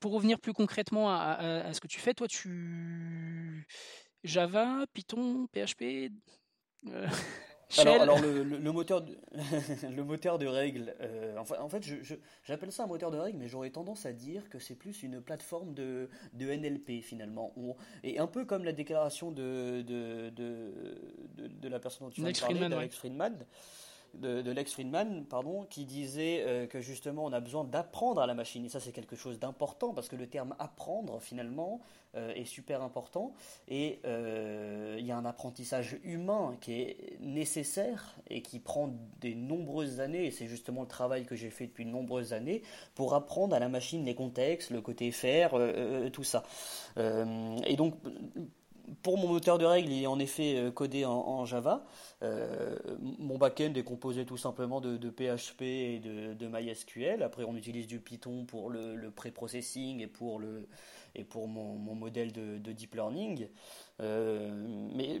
Pour 0.00 0.12
revenir 0.12 0.38
plus 0.40 0.52
concrètement 0.52 1.10
à, 1.10 1.72
ce 1.72 1.80
que 1.80 1.88
tu 1.88 2.00
fais, 2.00 2.14
toi, 2.14 2.28
tu 2.28 3.66
Java, 4.24 4.84
Python, 4.92 5.48
PHP. 5.52 6.10
Alors, 7.76 8.18
le, 8.20 8.72
moteur 8.72 9.02
de, 9.02 9.18
le 9.94 10.02
moteur 10.02 10.38
de 10.38 10.46
règles, 10.46 10.94
euh, 11.00 11.36
en 11.36 11.68
fait, 11.68 11.84
j'appelle 12.44 12.72
ça 12.72 12.84
un 12.84 12.86
moteur 12.86 13.10
de 13.10 13.18
règles, 13.18 13.38
mais 13.38 13.48
j'aurais 13.48 13.70
tendance 13.70 14.06
à 14.06 14.12
dire 14.12 14.48
que 14.48 14.58
c'est 14.58 14.74
plus 14.74 15.02
une 15.02 15.20
plateforme 15.20 15.74
de, 15.74 16.08
de 16.32 16.46
NLP 16.46 17.02
finalement. 17.02 17.52
et 18.02 18.18
un 18.18 18.26
peu 18.26 18.46
comme 18.46 18.64
la 18.64 18.72
déclaration 18.72 19.30
de, 19.30 19.82
de, 19.82 20.30
de, 20.30 21.68
la 21.68 21.78
personne 21.78 22.08
dont 22.08 22.10
tu 22.10 22.22
parler, 22.22 22.34
Friedman, 22.34 22.90
Friedman 22.90 23.46
de, 24.14 24.50
Lex 24.50 24.72
Friedman, 24.72 25.24
pardon, 25.24 25.64
qui 25.68 25.84
disait 25.84 26.44
euh, 26.46 26.66
que 26.66 26.80
justement 26.80 27.24
on 27.24 27.32
a 27.32 27.40
besoin 27.40 27.64
d'apprendre 27.64 28.20
à 28.20 28.26
la 28.26 28.34
machine. 28.34 28.64
Et 28.64 28.68
ça, 28.68 28.80
c'est 28.80 28.92
quelque 28.92 29.16
chose 29.16 29.38
d'important 29.38 29.94
parce 29.94 30.08
que 30.08 30.16
le 30.16 30.26
terme 30.26 30.54
apprendre, 30.58 31.20
finalement, 31.20 31.80
euh, 32.16 32.32
est 32.34 32.44
super 32.44 32.82
important. 32.82 33.32
Et 33.68 34.00
euh, 34.04 34.96
il 34.98 35.06
y 35.06 35.12
a 35.12 35.16
un 35.16 35.24
apprentissage 35.24 35.98
humain 36.04 36.56
qui 36.60 36.80
est 36.80 37.18
nécessaire 37.20 38.16
et 38.28 38.42
qui 38.42 38.58
prend 38.58 38.90
des 39.20 39.34
nombreuses 39.34 40.00
années. 40.00 40.26
Et 40.26 40.30
c'est 40.30 40.46
justement 40.46 40.82
le 40.82 40.88
travail 40.88 41.24
que 41.24 41.36
j'ai 41.36 41.50
fait 41.50 41.66
depuis 41.66 41.84
de 41.84 41.90
nombreuses 41.90 42.32
années 42.32 42.62
pour 42.94 43.14
apprendre 43.14 43.54
à 43.54 43.58
la 43.58 43.68
machine 43.68 44.04
les 44.04 44.14
contextes, 44.14 44.70
le 44.70 44.80
côté 44.80 45.10
faire, 45.12 45.52
tout 46.12 46.24
ça. 46.24 46.44
et 46.96 47.76
donc, 47.76 47.94
pour 49.02 49.18
mon 49.18 49.28
moteur 49.28 49.58
de 49.58 49.64
règles, 49.64 49.92
il 49.92 50.02
est 50.02 50.06
en 50.06 50.18
effet 50.18 50.56
euh, 50.56 50.70
codé 50.70 51.04
en, 51.04 51.44
Java. 51.44 51.84
Euh, 52.22 52.76
mon 53.18 53.38
backend 53.38 53.76
est 53.76 53.82
composé 53.82 54.24
tout 54.24 54.36
simplement 54.36 54.80
de, 54.80 55.10
PHP 55.10 55.62
et 55.62 56.00
de, 56.00 56.46
MySQL. 56.46 57.22
Après, 57.22 57.44
on 57.44 57.56
utilise 57.56 57.86
du 57.86 58.00
Python 58.00 58.44
pour 58.44 58.70
le, 58.70 59.10
pré-processing 59.10 60.00
et 60.00 60.06
pour, 60.06 60.38
le, 60.38 60.68
et 61.14 61.24
pour 61.24 61.48
mon, 61.48 61.94
modèle 61.94 62.32
de, 62.32 62.72
deep 62.72 62.94
learning. 62.94 63.48
Euh, 64.00 64.88
mais, 64.94 65.20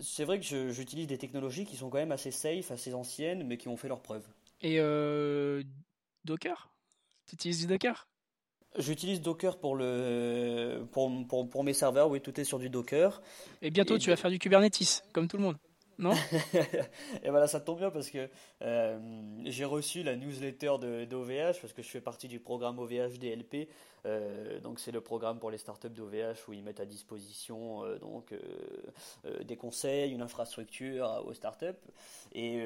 c'est 0.00 0.24
vrai 0.24 0.40
que 0.40 0.70
j'utilise 0.70 1.06
des 1.06 1.18
technologies 1.18 1.64
qui 1.64 1.76
sont 1.76 1.90
quand 1.90 1.98
même 1.98 2.12
assez 2.12 2.30
safe, 2.30 2.70
assez 2.70 2.94
anciennes, 2.94 3.44
mais 3.46 3.56
qui 3.56 3.68
ont 3.68 3.76
fait 3.76 3.88
leurs 3.88 4.02
preuves. 4.02 4.26
Et 4.60 4.78
Docker? 6.24 6.70
Tu 7.26 7.34
utilises 7.34 7.60
du 7.60 7.66
Docker? 7.66 8.08
J'utilise 8.76 9.20
Docker 9.20 9.58
pour, 9.58 9.74
le, 9.74 10.86
pour, 10.92 11.10
pour, 11.26 11.48
pour, 11.48 11.64
mes 11.64 11.72
serveurs, 11.72 12.10
oui, 12.10 12.20
tout 12.20 12.38
est 12.38 12.44
sur 12.44 12.58
du 12.58 12.68
Docker. 12.68 13.22
Et 13.62 13.70
bientôt, 13.70 13.98
tu 13.98 14.10
vas 14.10 14.16
faire 14.16 14.30
du 14.30 14.38
Kubernetes, 14.38 15.04
comme 15.12 15.26
tout 15.26 15.36
le 15.36 15.42
monde 15.42 15.56
non? 15.98 16.14
Et 17.22 17.30
voilà, 17.30 17.48
ça 17.48 17.60
tombe 17.60 17.78
bien 17.78 17.90
parce 17.90 18.10
que 18.10 18.28
euh, 18.62 18.98
j'ai 19.44 19.64
reçu 19.64 20.02
la 20.02 20.16
newsletter 20.16 20.74
d'OVH 21.08 21.60
parce 21.60 21.72
que 21.72 21.82
je 21.82 21.88
fais 21.88 22.00
partie 22.00 22.28
du 22.28 22.38
programme 22.38 22.78
OVH 22.78 23.18
DLP. 23.18 23.68
Euh, 24.06 24.60
donc 24.60 24.78
c'est 24.78 24.92
le 24.92 25.00
programme 25.00 25.40
pour 25.40 25.50
les 25.50 25.58
startups 25.58 25.90
d'OVH 25.90 26.46
où 26.46 26.52
ils 26.52 26.62
mettent 26.62 26.78
à 26.78 26.86
disposition 26.86 27.84
euh, 27.84 27.98
donc 27.98 28.32
des 29.44 29.56
conseils, 29.56 30.12
une 30.12 30.22
infrastructure 30.22 31.24
aux 31.26 31.34
startups. 31.34 31.66
Et 32.32 32.62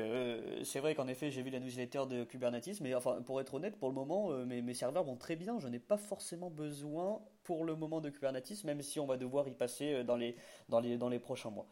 c'est 0.65 0.81
vrai 0.81 0.95
qu'en 0.95 1.09
effet, 1.09 1.31
j'ai 1.31 1.43
vu 1.43 1.51
la 1.51 1.61
newsletter 1.61 2.03
de 2.09 2.25
Kubernetes, 2.25 2.81
mais 2.81 2.95
enfin 2.95 3.23
pour 3.23 3.41
être 3.41 3.55
honnête, 3.55 3.77
pour 3.77 3.89
le 3.89 3.95
moment, 3.95 4.31
mes, 4.45 4.61
mes 4.61 4.75
serveurs 4.75 5.05
vont 5.05 5.17
très 5.17 5.37
bien. 5.37 5.59
Je 5.59 5.69
n'ai 5.69 5.79
pas 5.79 5.97
forcément 5.97 6.51
besoin 6.51 7.21
pour 7.45 7.65
le 7.65 7.75
moment 7.77 8.01
de 8.01 8.11
Kubernetes, 8.11 8.65
même 8.65 8.83
si 8.83 9.01
on 9.01 9.07
va 9.07 9.17
devoir 9.17 9.49
y 9.49 9.55
passer 9.55 10.05
dans 10.05 10.17
les, 10.17 10.37
dans 10.69 10.81
les, 10.81 10.99
dans 10.99 11.09
les 11.09 11.19
prochains 11.19 11.51
mois. 11.51 11.67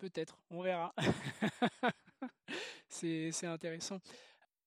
Peut-être, 0.00 0.38
on 0.50 0.62
verra. 0.62 0.94
c'est 2.88 3.44
intéressant. 3.44 3.98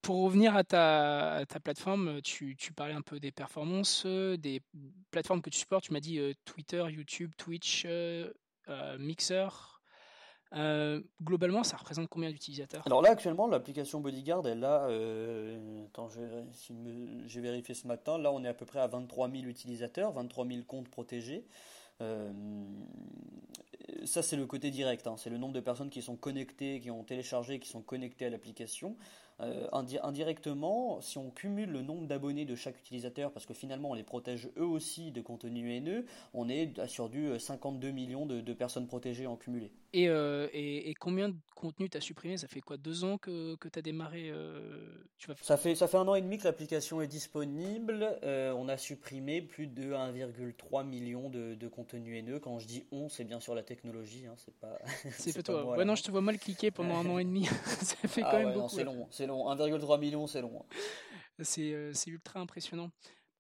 Pour 0.04 0.22
revenir 0.26 0.56
à 0.56 0.64
ta, 0.64 1.44
plateforme, 1.64 2.22
tu, 2.22 2.56
parlais 2.76 2.94
un 2.94 3.02
peu 3.02 3.20
des 3.20 3.32
performances, 3.32 4.06
des 4.06 4.62
plateformes 5.10 5.42
que 5.42 5.50
tu 5.50 5.58
supportes. 5.58 5.86
Tu 5.86 5.94
m'as 5.94 6.02
dit 6.02 6.20
euh, 6.20 6.34
Twitter, 6.46 6.86
YouTube, 6.88 7.32
Twitch, 7.36 7.86
euh, 7.88 8.32
euh, 8.70 8.98
Mixer. 9.00 9.48
globalement, 11.24 11.64
ça 11.64 11.78
représente 11.78 12.10
combien 12.10 12.30
d'utilisateurs? 12.30 12.84
Alors 12.86 13.02
là, 13.02 13.10
actuellement, 13.10 13.48
l'application 13.48 14.02
Bodyguard, 14.02 14.48
elle 14.48 14.64
a. 14.64 14.86
attends, 15.88 16.10
j'ai 17.26 17.42
vérifié 17.42 17.74
ce 17.74 17.88
matin. 17.88 18.20
Là, 18.20 18.32
on 18.32 18.44
est 18.44 18.50
à 18.50 18.54
peu 18.54 18.68
près 18.68 18.82
à 18.82 18.88
23 18.88 19.32
000 19.32 19.46
utilisateurs, 19.46 20.12
23 20.12 20.46
000 20.46 20.62
comptes 20.68 20.90
protégés. 20.90 21.48
Euh, 22.04 22.32
ça, 24.06 24.22
c'est 24.22 24.36
le 24.36 24.46
côté 24.46 24.70
direct. 24.72 25.08
Hein. 25.08 25.16
C'est 25.18 25.30
le 25.30 25.38
nombre 25.38 25.54
de 25.54 25.60
personnes 25.60 25.90
qui 25.90 26.02
sont 26.02 26.16
connectées, 26.16 26.80
qui 26.80 26.92
ont 26.92 27.04
téléchargé, 27.04 27.60
qui 27.60 27.70
sont 27.70 27.82
connectées 27.82 28.26
à 28.26 28.30
l'application. 28.30 28.96
euh, 29.42 29.68
indirectement, 30.04 31.02
si 31.02 31.18
on 31.18 31.32
cumule 31.32 31.72
le 31.72 31.82
nombre 31.82 32.08
d'abonnés 32.08 32.46
de 32.46 32.56
chaque 32.56 32.80
utilisateur, 32.80 33.32
parce 33.32 33.46
que 33.46 33.54
finalement 33.54 33.92
on 33.92 33.94
les 33.94 34.04
protège 34.04 34.50
eux 34.58 34.66
aussi 34.66 35.12
de 35.12 35.22
contenu 35.22 35.74
haineux, 35.74 36.06
on 36.34 36.50
est 36.50 36.86
sur 36.88 37.10
du 37.10 37.40
52 37.40 37.92
millions 37.92 38.26
de, 38.26 38.54
personnes 38.54 38.88
protégées 38.88 39.28
en 39.28 39.36
cumulé. 39.36 39.72
Et, 39.96 40.90
et, 40.90 40.94
combien 40.96 41.30
de 41.30 41.36
contenu 41.56 41.88
tu 41.88 41.98
as 41.98 42.02
supprimé? 42.02 42.38
Ça 42.38 42.48
fait 42.48 42.62
quoi 42.62 42.78
Deux 42.78 43.04
ans 43.04 43.20
que, 43.20 43.56
que 43.56 43.68
tu 43.70 43.78
as 43.78 43.82
démarré 43.84 44.32
tu 45.20 45.28
vas... 45.28 45.36
ça, 45.40 45.56
fait, 45.56 45.76
ça 45.76 45.88
fait 45.88 45.98
un 45.98 46.08
an 46.08 46.16
et 46.16 46.22
demi 46.22 46.40
que 46.40 46.46
l'application 46.46 47.00
est 47.02 47.08
disponible. 47.08 48.18
on 48.24 48.68
a 48.70 48.78
supprimé 48.78 49.42
plus 49.42 49.68
de 49.68 49.94
1,3 49.94 50.86
million 50.86 51.30
de, 51.30 51.54
de 51.54 51.68
contenu 51.68 52.18
haineux. 52.18 52.40
Quand 52.40 52.58
je 52.58 52.66
dis 52.66 52.86
on, 52.92 53.08
c'est 53.08 53.24
bien 53.24 53.40
sûr 53.40 53.54
la 53.54 53.62
technologie. 53.62 54.26
Hein, 54.26 54.34
c'est 54.38 54.56
pas. 54.56 54.80
C'est 55.12 55.44
toi. 55.44 55.78
ouais, 55.78 55.86
non, 55.86 55.96
je 55.96 56.04
te 56.04 56.10
vois 56.12 56.22
mal 56.22 56.40
cliquer 56.40 56.72
pendant 56.72 56.96
un 56.96 57.06
an 57.06 57.20
et 57.20 57.26
demi. 57.26 57.46
ça 57.66 57.96
fait 58.08 58.24
ah 58.24 58.30
quand 58.32 58.40
même 58.40 58.54
beaucoup. 58.54 58.70
C'est 58.70 58.84
long, 58.84 59.08
c'est 59.12 59.28
long. 59.28 59.48
1,3 59.54 60.00
million, 60.00 60.26
c'est 60.26 60.42
long. 60.42 60.66
C'est 61.40 62.08
ultra 62.08 62.40
impressionnant. 62.40 62.90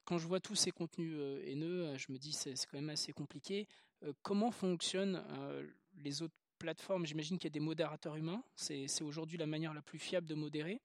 Quand 0.05 0.17
je 0.17 0.27
vois 0.27 0.39
tous 0.39 0.55
ces 0.55 0.71
contenus 0.71 1.17
haineux, 1.45 1.97
je 1.97 2.11
me 2.11 2.17
dis 2.17 2.33
c'est 2.33 2.53
quand 2.71 2.77
même 2.77 2.89
assez 2.89 3.11
compliqué. 3.11 3.67
comment 4.21 4.51
fonctionnent 4.51 5.23
les 5.97 6.21
autres 6.21 6.35
J'imagine 7.03 7.37
qu'il 7.37 7.45
y 7.45 7.51
a 7.51 7.53
des 7.53 7.59
modérateurs 7.59 8.15
humains. 8.15 8.43
C'est 8.55 9.01
aujourd'hui 9.01 9.37
la 9.37 9.45
manière 9.45 9.73
la 9.73 9.81
plus 9.81 9.99
fiable 9.99 10.27
de 10.27 10.35
modérer. 10.35 10.81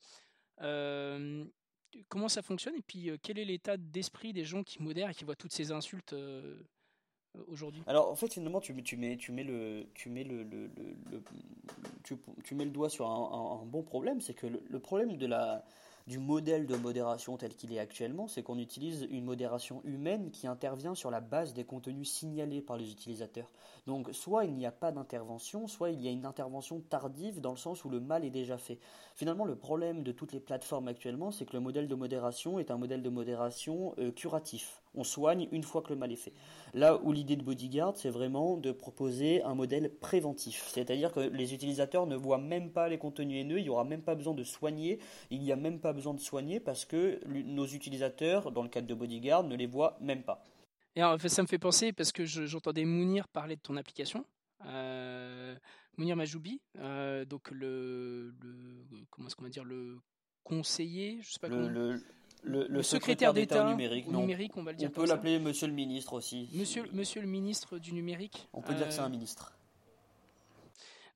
comment 0.59 2.29
ça 2.29 2.43
fonctionne 2.43 2.75
et 2.77 2.83
puis 2.83 3.11
quel 3.23 3.39
est 3.39 3.45
l'état 3.45 3.77
d'esprit 3.77 4.33
des 4.33 4.45
gens 4.45 4.63
qui 4.63 4.83
modèrent 4.83 5.11
et 5.11 5.15
qui 5.15 5.25
voient 5.25 5.37
toutes 5.37 5.53
ces 5.53 5.73
insultes 5.73 6.15
aujourd'hui? 7.47 7.83
Alors 7.87 8.11
en 8.11 8.17
fait 8.17 8.33
finalement 8.33 8.61
tu, 8.61 8.73
mets, 8.73 9.17
le, 9.45 9.87
doigt 12.67 12.91
sur 12.91 13.09
un, 13.09 13.65
bon 13.67 13.83
problème, 13.83 14.21
c'est 14.21 14.35
que 14.35 14.47
le, 14.47 14.79
problème 14.81 15.17
de 15.17 15.27
la, 15.27 15.65
du 16.09 16.19
modèle 16.19 16.67
de 16.67 16.75
modération 16.75 17.37
tel 17.37 17.55
qu'il 17.55 17.71
est 17.71 17.79
actuellement, 17.79 18.29
c'est 18.29 18.43
qu'on 18.43 18.59
utilise 18.59 19.07
une 19.11 19.27
modération 19.27 19.83
humaine 19.85 20.31
qui 20.31 20.47
intervient 20.47 20.95
sur 20.95 21.11
la 21.11 21.21
base 21.21 21.53
des 21.53 21.65
contenus 21.65 22.11
signalés 22.11 22.63
par 22.63 22.79
les 22.79 22.91
utilisateurs. 22.91 23.53
Donc 23.87 24.09
soit 24.13 24.47
il 24.47 24.55
n'y 24.55 24.65
a 24.65 24.73
pas 24.73 24.91
d'intervention, 24.91 25.69
soit 25.69 25.91
il 25.91 26.01
y 26.01 26.09
a 26.09 26.11
une 26.11 26.25
intervention 26.25 26.81
tardive 26.81 27.43
dans 27.43 27.51
le 27.51 27.59
sens 27.59 27.85
où 27.85 27.91
le 27.91 28.01
mal 28.01 28.25
est 28.25 28.31
déjà 28.31 28.57
fait. 28.57 28.79
Finalement, 29.17 29.45
le 29.45 29.55
problème 29.55 30.03
de 30.03 30.13
toutes 30.13 30.33
les 30.33 30.41
plateformes 30.41 30.89
actuellement, 30.89 31.31
c'est 31.31 31.45
que 31.45 31.53
le 31.53 31.61
modèle 31.61 31.89
de 31.89 31.95
modération 31.95 32.59
est 32.59 32.71
un 32.71 32.79
modèle 32.79 33.03
de 33.03 33.11
modération 33.11 33.95
euh, 33.99 34.11
curatif. 34.11 34.83
On 34.99 35.05
soigne 35.05 35.47
une 35.53 35.63
fois 35.63 35.81
que 35.81 35.91
le 35.91 35.97
mal 35.97 36.11
est 36.11 36.17
fait. 36.17 36.33
Là 36.75 37.01
où 37.03 37.13
l'idée 37.13 37.37
de 37.37 37.45
Bodyguard, 37.45 37.97
c'est 37.97 38.11
vraiment 38.11 38.57
de 38.57 38.73
proposer 38.73 39.43
un 39.45 39.55
modèle 39.55 39.91
préventif. 40.01 40.67
C'est-à-dire 40.69 41.13
que 41.13 41.21
les 41.21 41.55
utilisateurs 41.55 42.07
ne 42.07 42.17
voient 42.17 42.39
même 42.39 42.73
pas 42.73 42.89
les 42.89 42.99
contenus 42.99 43.41
haineux, 43.41 43.59
il 43.59 43.63
n'y 43.63 43.69
aura 43.69 43.85
même 43.85 44.03
pas 44.03 44.17
besoin 44.17 44.35
de 44.35 44.43
soigner, 44.43 44.99
il 45.31 45.41
n'y 45.41 45.53
a 45.53 45.57
même 45.57 45.79
pas 45.79 45.93
besoin 45.93 46.15
de 46.15 46.21
soigner 46.21 46.59
parce 46.59 46.85
que 46.85 47.21
nos 47.27 47.67
utilisateurs, 47.67 48.51
dans 48.51 48.63
le 48.63 48.69
cadre 48.69 48.89
de 48.89 48.95
Bodyguard, 48.95 49.45
ne 49.45 49.55
les 49.55 49.67
voient 49.67 49.97
même 50.01 50.23
pas. 50.25 50.45
Et 50.97 51.01
alors, 51.01 51.21
ça 51.21 51.43
me 51.43 51.47
fait 51.47 51.59
penser, 51.59 51.93
parce 51.93 52.11
que 52.11 52.25
j'entendais 52.25 52.85
Mounir 52.85 53.29
parler 53.29 53.55
de 53.55 53.61
ton 53.61 53.77
application. 53.77 54.25
Euh, 54.67 55.55
Mounir 55.97 56.17
Majoubi, 56.17 56.61
euh, 56.79 57.25
donc 57.25 57.53
le, 57.53 58.35
comment 59.11 59.29
est-ce 59.29 59.37
qu'on 59.37 59.45
va 59.45 59.49
dire 59.49 59.65
le 59.65 60.01
conseiller, 60.43 61.21
je 61.23 61.31
sais 61.31 61.39
pas 61.39 61.49
le, 61.49 61.69
le, 61.69 62.03
le, 62.45 62.83
secrétaire, 62.83 63.35
d'État 63.35 63.69
numérique, 63.69 64.09
numérique, 64.09 64.57
on 64.57 64.63
va 64.63 64.73
le 64.73 64.79
dire. 64.79 64.89
On 64.91 64.93
peut 64.93 65.07
l'appeler 65.07 65.39
Monsieur 65.39 65.67
le 65.67 65.73
Ministre 65.73 66.15
aussi. 66.15 66.49
Monsieur, 66.55 66.85
Monsieur 66.93 67.21
le 67.21 67.27
Ministre 67.27 67.79
du 67.79 67.93
numérique. 67.93 68.49
On 68.53 68.63
peut 68.63 68.75
dire 68.75 68.87
que 68.87 68.93
c'est 68.93 69.01
un 69.01 69.07
euh, 69.07 69.11
ministre. 69.11 69.53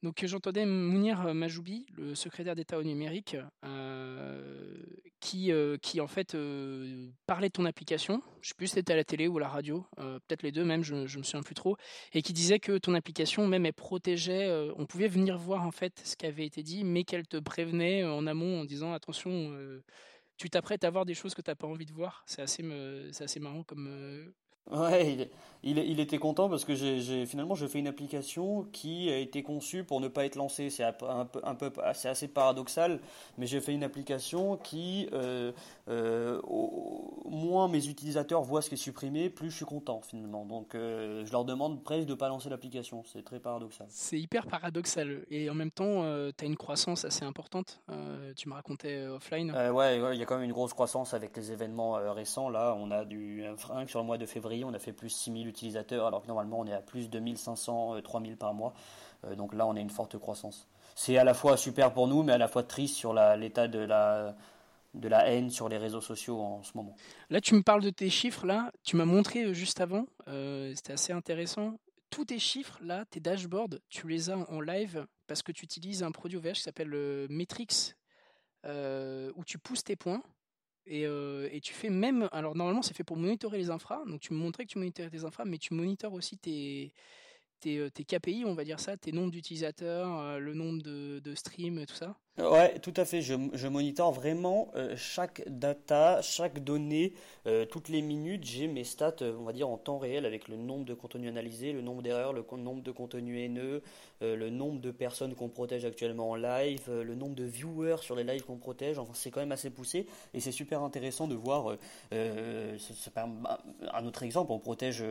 Donc 0.02 0.24
j'entendais 0.26 0.66
Mounir 0.66 1.32
Majoubi, 1.32 1.86
le 1.96 2.16
secrétaire 2.16 2.56
d'État 2.56 2.76
au 2.76 2.82
numérique, 2.82 3.36
euh, 3.64 4.82
qui, 5.20 5.52
euh, 5.52 5.76
qui 5.76 6.00
en 6.00 6.08
fait 6.08 6.36
parlait 7.26 7.48
de 7.48 7.52
ton 7.52 7.66
application. 7.66 8.20
Je 8.40 8.48
sais 8.48 8.54
plus 8.56 8.66
si 8.66 8.74
c'était 8.74 8.94
à 8.94 8.96
la 8.96 9.04
télé 9.04 9.28
ou 9.28 9.38
à 9.38 9.40
la 9.42 9.48
radio, 9.48 9.86
peut-être 9.96 10.42
les 10.42 10.50
deux 10.50 10.64
même, 10.64 10.82
je, 10.82 11.06
je 11.06 11.18
me 11.18 11.22
souviens 11.22 11.42
plus 11.42 11.54
trop, 11.54 11.76
et 12.14 12.22
qui 12.22 12.32
disait 12.32 12.58
que 12.58 12.78
ton 12.78 12.94
application 12.94 13.46
même 13.46 13.64
elle 13.64 13.74
protégeait. 13.74 14.50
on 14.76 14.86
pouvait 14.86 15.06
venir 15.06 15.38
voir 15.38 15.64
en 15.64 15.70
fait 15.70 16.00
ce 16.04 16.16
qui 16.16 16.26
avait 16.26 16.46
été 16.46 16.64
dit, 16.64 16.82
mais 16.82 17.04
qu'elle 17.04 17.28
te 17.28 17.36
prévenait 17.36 18.02
en 18.04 18.26
amont 18.26 18.62
en 18.62 18.64
disant 18.64 18.92
attention 18.92 19.52
tu 20.42 20.50
t'apprêtes 20.50 20.82
à 20.82 20.90
voir 20.90 21.04
des 21.04 21.14
choses 21.14 21.34
que 21.34 21.40
tu 21.40 21.50
n'as 21.50 21.54
pas 21.54 21.68
envie 21.68 21.86
de 21.86 21.92
voir. 21.92 22.24
C'est 22.26 22.42
assez, 22.42 22.64
assez 23.20 23.38
marrant 23.38 23.62
comme, 23.62 23.86
euh, 23.88 24.34
Ouais, 24.70 25.12
il, 25.12 25.78
il, 25.78 26.00
était 26.00 26.18
content 26.18 26.48
parce 26.48 26.64
que 26.64 26.74
j'ai 26.74 27.26
finalement 27.26 27.54
j'ai 27.54 27.68
fait 27.68 27.78
une 27.78 27.86
application 27.86 28.66
qui 28.72 29.10
a 29.10 29.18
été 29.18 29.42
conçue 29.42 29.84
pour 29.84 30.00
ne 30.00 30.08
pas 30.08 30.24
être 30.24 30.36
lancée. 30.36 30.70
C'est 30.70 30.84
un 30.84 30.92
peu, 30.92 31.40
un 31.44 31.54
peu 31.54 31.70
c'est 31.94 32.08
assez 32.08 32.28
paradoxal, 32.28 33.00
mais 33.38 33.46
j'ai 33.46 33.60
fait 33.60 33.72
une 33.72 33.84
application 33.84 34.56
qui 34.56 35.08
euh, 35.12 35.52
euh, 35.88 36.40
au 36.42 37.30
moins 37.30 37.68
mes 37.68 37.86
utilisateurs 37.86 38.42
voient 38.42 38.62
ce 38.62 38.68
qui 38.68 38.74
est 38.74 38.78
supprimé, 38.78 39.30
plus 39.30 39.50
je 39.50 39.56
suis 39.56 39.64
content 39.64 40.00
finalement. 40.00 40.44
Donc 40.44 40.74
euh, 40.74 41.24
je 41.24 41.32
leur 41.32 41.44
demande 41.44 41.82
presque 41.82 42.06
de 42.06 42.14
pas 42.14 42.28
lancer 42.28 42.48
l'application. 42.48 43.04
C'est 43.04 43.24
très 43.24 43.40
paradoxal. 43.40 43.86
C'est 43.90 44.18
hyper 44.18 44.46
paradoxal 44.46 45.24
et 45.30 45.48
en 45.48 45.54
même 45.54 45.70
temps 45.70 46.02
tu 46.36 46.44
as 46.44 46.46
une 46.46 46.56
croissance 46.56 47.04
assez 47.04 47.24
importante. 47.24 47.82
tu 48.36 48.48
me 48.48 48.54
racontais 48.54 49.06
offline. 49.06 49.52
ouais, 49.52 49.98
il 50.14 50.18
y 50.18 50.22
a 50.22 50.24
quand 50.24 50.36
même 50.36 50.44
une 50.44 50.52
grosse 50.52 50.72
croissance 50.72 51.14
avec 51.14 51.36
les 51.36 51.52
événements 51.52 51.92
récents. 52.12 52.48
Là, 52.48 52.76
on 52.78 52.90
a 52.90 53.04
du 53.04 53.44
un 53.70 53.86
sur 53.86 54.00
le 54.00 54.06
mois 54.06 54.18
de 54.18 54.26
février 54.26 54.51
on 54.64 54.74
a 54.74 54.78
fait 54.78 54.92
plus 54.92 55.10
6000 55.10 55.48
utilisateurs, 55.48 56.06
alors 56.06 56.22
que 56.22 56.28
normalement 56.28 56.60
on 56.60 56.66
est 56.66 56.72
à 56.72 56.80
plus 56.80 57.08
de 57.08 57.18
2500, 57.18 58.02
3000 58.02 58.32
euh, 58.32 58.36
par 58.36 58.54
mois. 58.54 58.74
Euh, 59.24 59.34
donc 59.34 59.54
là, 59.54 59.66
on 59.66 59.76
a 59.76 59.80
une 59.80 59.90
forte 59.90 60.18
croissance. 60.18 60.68
C'est 60.94 61.16
à 61.16 61.24
la 61.24 61.34
fois 61.34 61.56
super 61.56 61.92
pour 61.92 62.08
nous, 62.08 62.22
mais 62.22 62.32
à 62.32 62.38
la 62.38 62.48
fois 62.48 62.62
triste 62.62 62.96
sur 62.96 63.14
l'état 63.14 63.68
de 63.68 63.78
la, 63.78 64.36
de 64.94 65.08
la 65.08 65.26
haine 65.28 65.50
sur 65.50 65.68
les 65.68 65.78
réseaux 65.78 66.00
sociaux 66.00 66.40
en 66.40 66.62
ce 66.62 66.72
moment. 66.74 66.94
Là, 67.30 67.40
tu 67.40 67.54
me 67.54 67.62
parles 67.62 67.82
de 67.82 67.90
tes 67.90 68.10
chiffres, 68.10 68.46
là, 68.46 68.70
tu 68.82 68.96
m'as 68.96 69.04
montré 69.04 69.44
euh, 69.44 69.52
juste 69.52 69.80
avant, 69.80 70.06
c'était 70.26 70.92
assez 70.92 71.12
intéressant. 71.12 71.78
Tous 72.10 72.26
tes 72.26 72.38
chiffres, 72.38 72.78
là, 72.82 73.04
tes 73.06 73.20
dashboards, 73.20 73.78
tu 73.88 74.06
les 74.06 74.28
as 74.28 74.36
en 74.36 74.60
live 74.60 75.06
parce 75.26 75.42
que 75.42 75.50
tu 75.50 75.64
utilises 75.64 76.02
un 76.02 76.12
produit 76.12 76.36
OVH 76.36 76.52
qui 76.52 76.62
s'appelle 76.62 76.90
Metrix, 77.30 77.94
où 78.66 79.44
tu 79.46 79.56
pousses 79.58 79.84
tes 79.84 79.96
points 79.96 80.22
et, 80.86 81.60
tu 81.62 81.72
fais 81.72 81.90
même. 81.90 82.28
Alors, 82.32 82.56
normalement, 82.56 82.82
c'est 82.82 82.94
fait 82.94 83.04
pour 83.04 83.16
monitorer 83.16 83.58
les 83.58 83.70
infras. 83.70 84.04
Donc, 84.06 84.20
tu 84.20 84.32
me 84.32 84.38
montrais 84.38 84.64
que 84.64 84.70
tu 84.70 84.78
monitorais 84.78 85.10
tes 85.10 85.24
infras, 85.24 85.44
mais 85.44 85.58
tu 85.58 85.74
monitores 85.74 86.12
aussi 86.12 86.38
tes, 86.38 86.92
tes, 87.60 87.90
tes 87.90 88.04
KPI, 88.04 88.44
on 88.46 88.54
va 88.54 88.64
dire 88.64 88.80
ça, 88.80 88.96
tes 88.96 89.12
nombres 89.12 89.30
d'utilisateurs, 89.30 90.38
le 90.40 90.54
nombre 90.54 90.82
de, 90.82 91.20
de 91.20 91.34
streams, 91.34 91.86
tout 91.86 91.94
ça 91.94 92.16
Ouais, 92.38 92.78
tout 92.78 92.94
à 92.96 93.04
fait. 93.04 93.20
Je, 93.20 93.34
je 93.52 93.68
monitore 93.68 94.10
vraiment 94.10 94.70
euh, 94.74 94.94
chaque 94.96 95.42
data, 95.46 96.22
chaque 96.22 96.64
donnée, 96.64 97.12
euh, 97.46 97.66
toutes 97.66 97.90
les 97.90 98.00
minutes. 98.00 98.44
J'ai 98.44 98.68
mes 98.68 98.84
stats, 98.84 99.16
euh, 99.20 99.36
on 99.38 99.44
va 99.44 99.52
dire 99.52 99.68
en 99.68 99.76
temps 99.76 99.98
réel, 99.98 100.24
avec 100.24 100.48
le 100.48 100.56
nombre 100.56 100.86
de 100.86 100.94
contenus 100.94 101.28
analysés, 101.28 101.74
le 101.74 101.82
nombre 101.82 102.00
d'erreurs, 102.00 102.32
le 102.32 102.42
nombre 102.56 102.82
de 102.82 102.90
contenus 102.90 103.38
haineux, 103.38 103.82
le 104.22 104.50
nombre 104.50 104.80
de 104.80 104.92
personnes 104.92 105.34
qu'on 105.34 105.48
protège 105.48 105.84
actuellement 105.84 106.30
en 106.30 106.36
live, 106.36 106.88
le 106.88 107.14
nombre 107.16 107.34
de 107.34 107.42
viewers 107.42 107.96
sur 108.00 108.14
les 108.14 108.22
lives 108.22 108.44
qu'on 108.44 108.56
protège. 108.56 108.96
Enfin, 108.98 109.12
c'est 109.14 109.32
quand 109.32 109.40
même 109.40 109.50
assez 109.50 109.68
poussé 109.68 110.06
et 110.32 110.38
c'est 110.38 110.52
super 110.52 110.82
intéressant 110.82 111.26
de 111.26 111.34
voir. 111.34 111.76
c'est 112.12 113.18
un 113.18 114.06
autre 114.06 114.22
exemple. 114.22 114.52
On 114.52 114.60
protège 114.60 115.04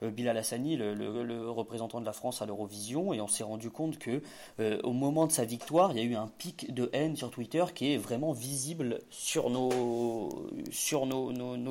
Bilal 0.00 0.38
Hassani, 0.38 0.76
le, 0.76 0.94
le, 0.94 1.22
le, 1.24 1.50
représentant 1.50 2.00
de 2.00 2.06
la 2.06 2.14
France 2.14 2.40
à 2.40 2.46
l'Eurovision, 2.46 3.12
et 3.12 3.20
on 3.20 3.28
s'est 3.28 3.44
rendu 3.44 3.70
compte 3.70 3.98
que 3.98 4.22
au 4.82 4.92
moment 4.92 5.26
de 5.26 5.32
sa 5.32 5.44
victoire, 5.44 5.92
il 5.92 5.98
y 5.98 6.00
a 6.00 6.04
eu 6.04 6.14
un 6.14 6.28
pic 6.38 6.47
de 6.68 6.90
haine 6.92 7.16
sur 7.16 7.30
Twitter 7.30 7.64
qui 7.74 7.92
est 7.94 7.96
vraiment 7.96 8.32
visible 8.32 9.00
sur 9.10 9.50
nos, 9.50 10.30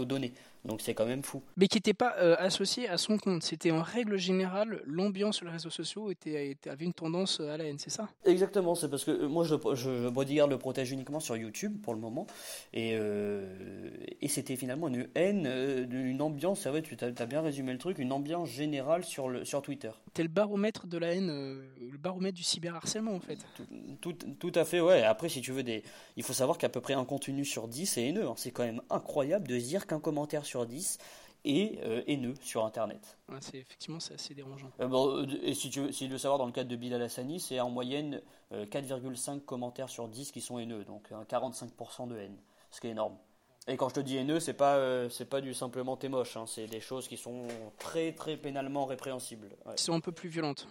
données. 0.05 0.33
Donc 0.65 0.81
c'est 0.81 0.93
quand 0.93 1.05
même 1.05 1.23
fou. 1.23 1.41
Mais 1.55 1.67
qui 1.67 1.77
n'était 1.77 1.93
pas 1.93 2.15
euh, 2.17 2.35
associé 2.39 2.89
à 2.89 2.97
son 2.97 3.17
compte. 3.17 3.43
C'était 3.43 3.71
en 3.71 3.81
règle 3.81 4.17
générale, 4.17 4.81
l'ambiance 4.85 5.37
sur 5.37 5.45
les 5.45 5.51
réseaux 5.51 5.69
sociaux 5.69 6.11
était, 6.11 6.57
avait 6.67 6.85
une 6.85 6.93
tendance 6.93 7.39
à 7.39 7.57
la 7.57 7.65
haine, 7.65 7.79
c'est 7.79 7.89
ça? 7.89 8.09
Exactement, 8.25 8.75
c'est 8.75 8.89
parce 8.89 9.05
que 9.05 9.11
euh, 9.11 9.27
moi 9.27 9.43
je, 9.43 9.55
je, 9.75 10.09
Bodyguard 10.09 10.47
le 10.47 10.57
protège 10.57 10.91
uniquement 10.91 11.19
sur 11.19 11.37
YouTube 11.37 11.77
pour 11.81 11.93
le 11.93 11.99
moment. 11.99 12.27
Et, 12.73 12.91
euh, 12.95 13.89
et 14.21 14.27
c'était 14.27 14.55
finalement 14.55 14.87
une 14.87 15.07
haine, 15.15 15.47
une 15.91 16.21
ambiance, 16.21 16.61
c'est 16.61 16.69
vrai, 16.69 16.81
tu 16.81 16.97
as, 16.99 17.25
bien 17.25 17.41
résumé 17.41 17.71
le 17.71 17.77
truc, 17.77 17.99
une 17.99 18.11
ambiance 18.11 18.49
générale 18.49 19.03
sur, 19.03 19.29
le, 19.29 19.45
sur 19.45 19.61
Twitter. 19.61 19.91
T'es 20.13 20.23
le 20.23 20.29
baromètre 20.29 20.87
de 20.87 20.97
la 20.97 21.13
haine, 21.13 21.27
le 21.27 21.97
baromètre 21.97 22.35
du 22.35 22.43
cyberharcèlement 22.43 23.13
en 23.13 23.19
fait. 23.19 23.39
Tout, 24.01 24.13
tout, 24.13 24.51
à 24.55 24.65
fait, 24.65 24.81
ouais. 24.81 25.03
Après, 25.03 25.29
si 25.29 25.41
tu 25.41 25.51
veux, 25.51 25.63
des... 25.63 25.83
il 26.15 26.23
faut 26.23 26.33
savoir 26.33 26.57
qu'à 26.57 26.69
peu 26.69 26.81
près 26.81 26.93
un 26.93 27.05
contenu 27.05 27.45
sur 27.45 27.67
10 27.67 27.97
est 27.97 28.07
haineux. 28.07 28.27
Hein. 28.27 28.33
C'est 28.37 28.51
quand 28.51 28.63
même 28.63 28.81
incroyable 28.89 29.47
de 29.47 29.57
dire 29.57 29.87
qu'un 29.87 29.99
commentaire 29.99 30.45
sur 30.47 30.65
10 30.65 30.97
et 31.45 31.79
euh, 31.83 32.01
haineux 32.07 32.33
sur 32.41 32.65
Internet. 32.65 33.17
c'est, 33.39 33.57
effectivement, 33.57 33.99
c'est 33.99 34.15
assez 34.15 34.33
dérangeant. 34.33 34.69
Euh, 34.79 34.87
bon, 34.87 35.21
euh, 35.21 35.25
et 35.43 35.53
si 35.53 35.69
tu, 35.69 35.81
veux, 35.81 35.91
si 35.91 36.05
tu 36.05 36.11
veux 36.11 36.17
savoir, 36.17 36.37
dans 36.37 36.45
le 36.45 36.51
cadre 36.51 36.69
de 36.69 36.75
Bilal 36.75 37.01
Hassani, 37.01 37.39
c'est 37.39 37.59
en 37.59 37.69
moyenne 37.69 38.21
4,5 38.51 39.41
commentaires 39.41 39.89
sur 39.89 40.07
10 40.07 40.31
qui 40.31 40.41
sont 40.41 40.59
haineux, 40.59 40.83
donc 40.83 41.11
45% 41.29 42.07
de 42.07 42.17
haine, 42.17 42.37
ce 42.71 42.81
qui 42.81 42.87
est 42.87 42.91
énorme. 42.91 43.17
Et 43.67 43.75
quand 43.75 43.89
je 43.89 43.95
te 43.95 43.99
dis 43.99 44.15
haineux, 44.15 44.39
c'est 44.39 44.53
pas 44.53 45.09
c'est 45.09 45.29
pas 45.29 45.41
du 45.41 45.53
simplement 45.53 45.97
t'es 45.97 46.07
moche, 46.07 46.37
hein, 46.37 46.45
c'est 46.47 46.67
des 46.67 46.79
choses 46.79 47.09
qui 47.09 47.17
sont 47.17 47.47
très 47.77 48.13
très 48.13 48.37
pénalement 48.37 48.85
répréhensibles. 48.85 49.49
Qui 49.75 49.83
sont 49.83 49.93
un 49.93 49.99
peu 49.99 50.13
plus 50.13 50.29
violentes. 50.29 50.65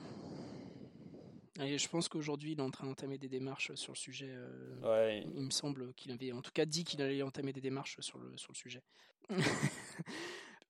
Et 1.60 1.78
je 1.78 1.88
pense 1.88 2.08
qu'aujourd'hui, 2.08 2.52
il 2.52 2.58
est 2.58 2.62
en 2.62 2.70
train 2.70 2.86
d'entamer 2.86 3.18
des 3.18 3.28
démarches 3.28 3.74
sur 3.74 3.92
le 3.92 3.96
sujet. 3.96 4.30
euh, 4.30 4.76
Ouais. 4.82 5.26
Il 5.34 5.42
me 5.44 5.50
semble 5.50 5.94
qu'il 5.94 6.12
avait 6.12 6.32
en 6.32 6.42
tout 6.42 6.50
cas 6.52 6.66
dit 6.66 6.84
qu'il 6.84 7.00
allait 7.02 7.22
entamer 7.22 7.52
des 7.52 7.60
démarches 7.60 8.00
sur 8.00 8.18
le, 8.18 8.36
sur 8.36 8.52
le 8.52 8.56
sujet. 8.56 8.82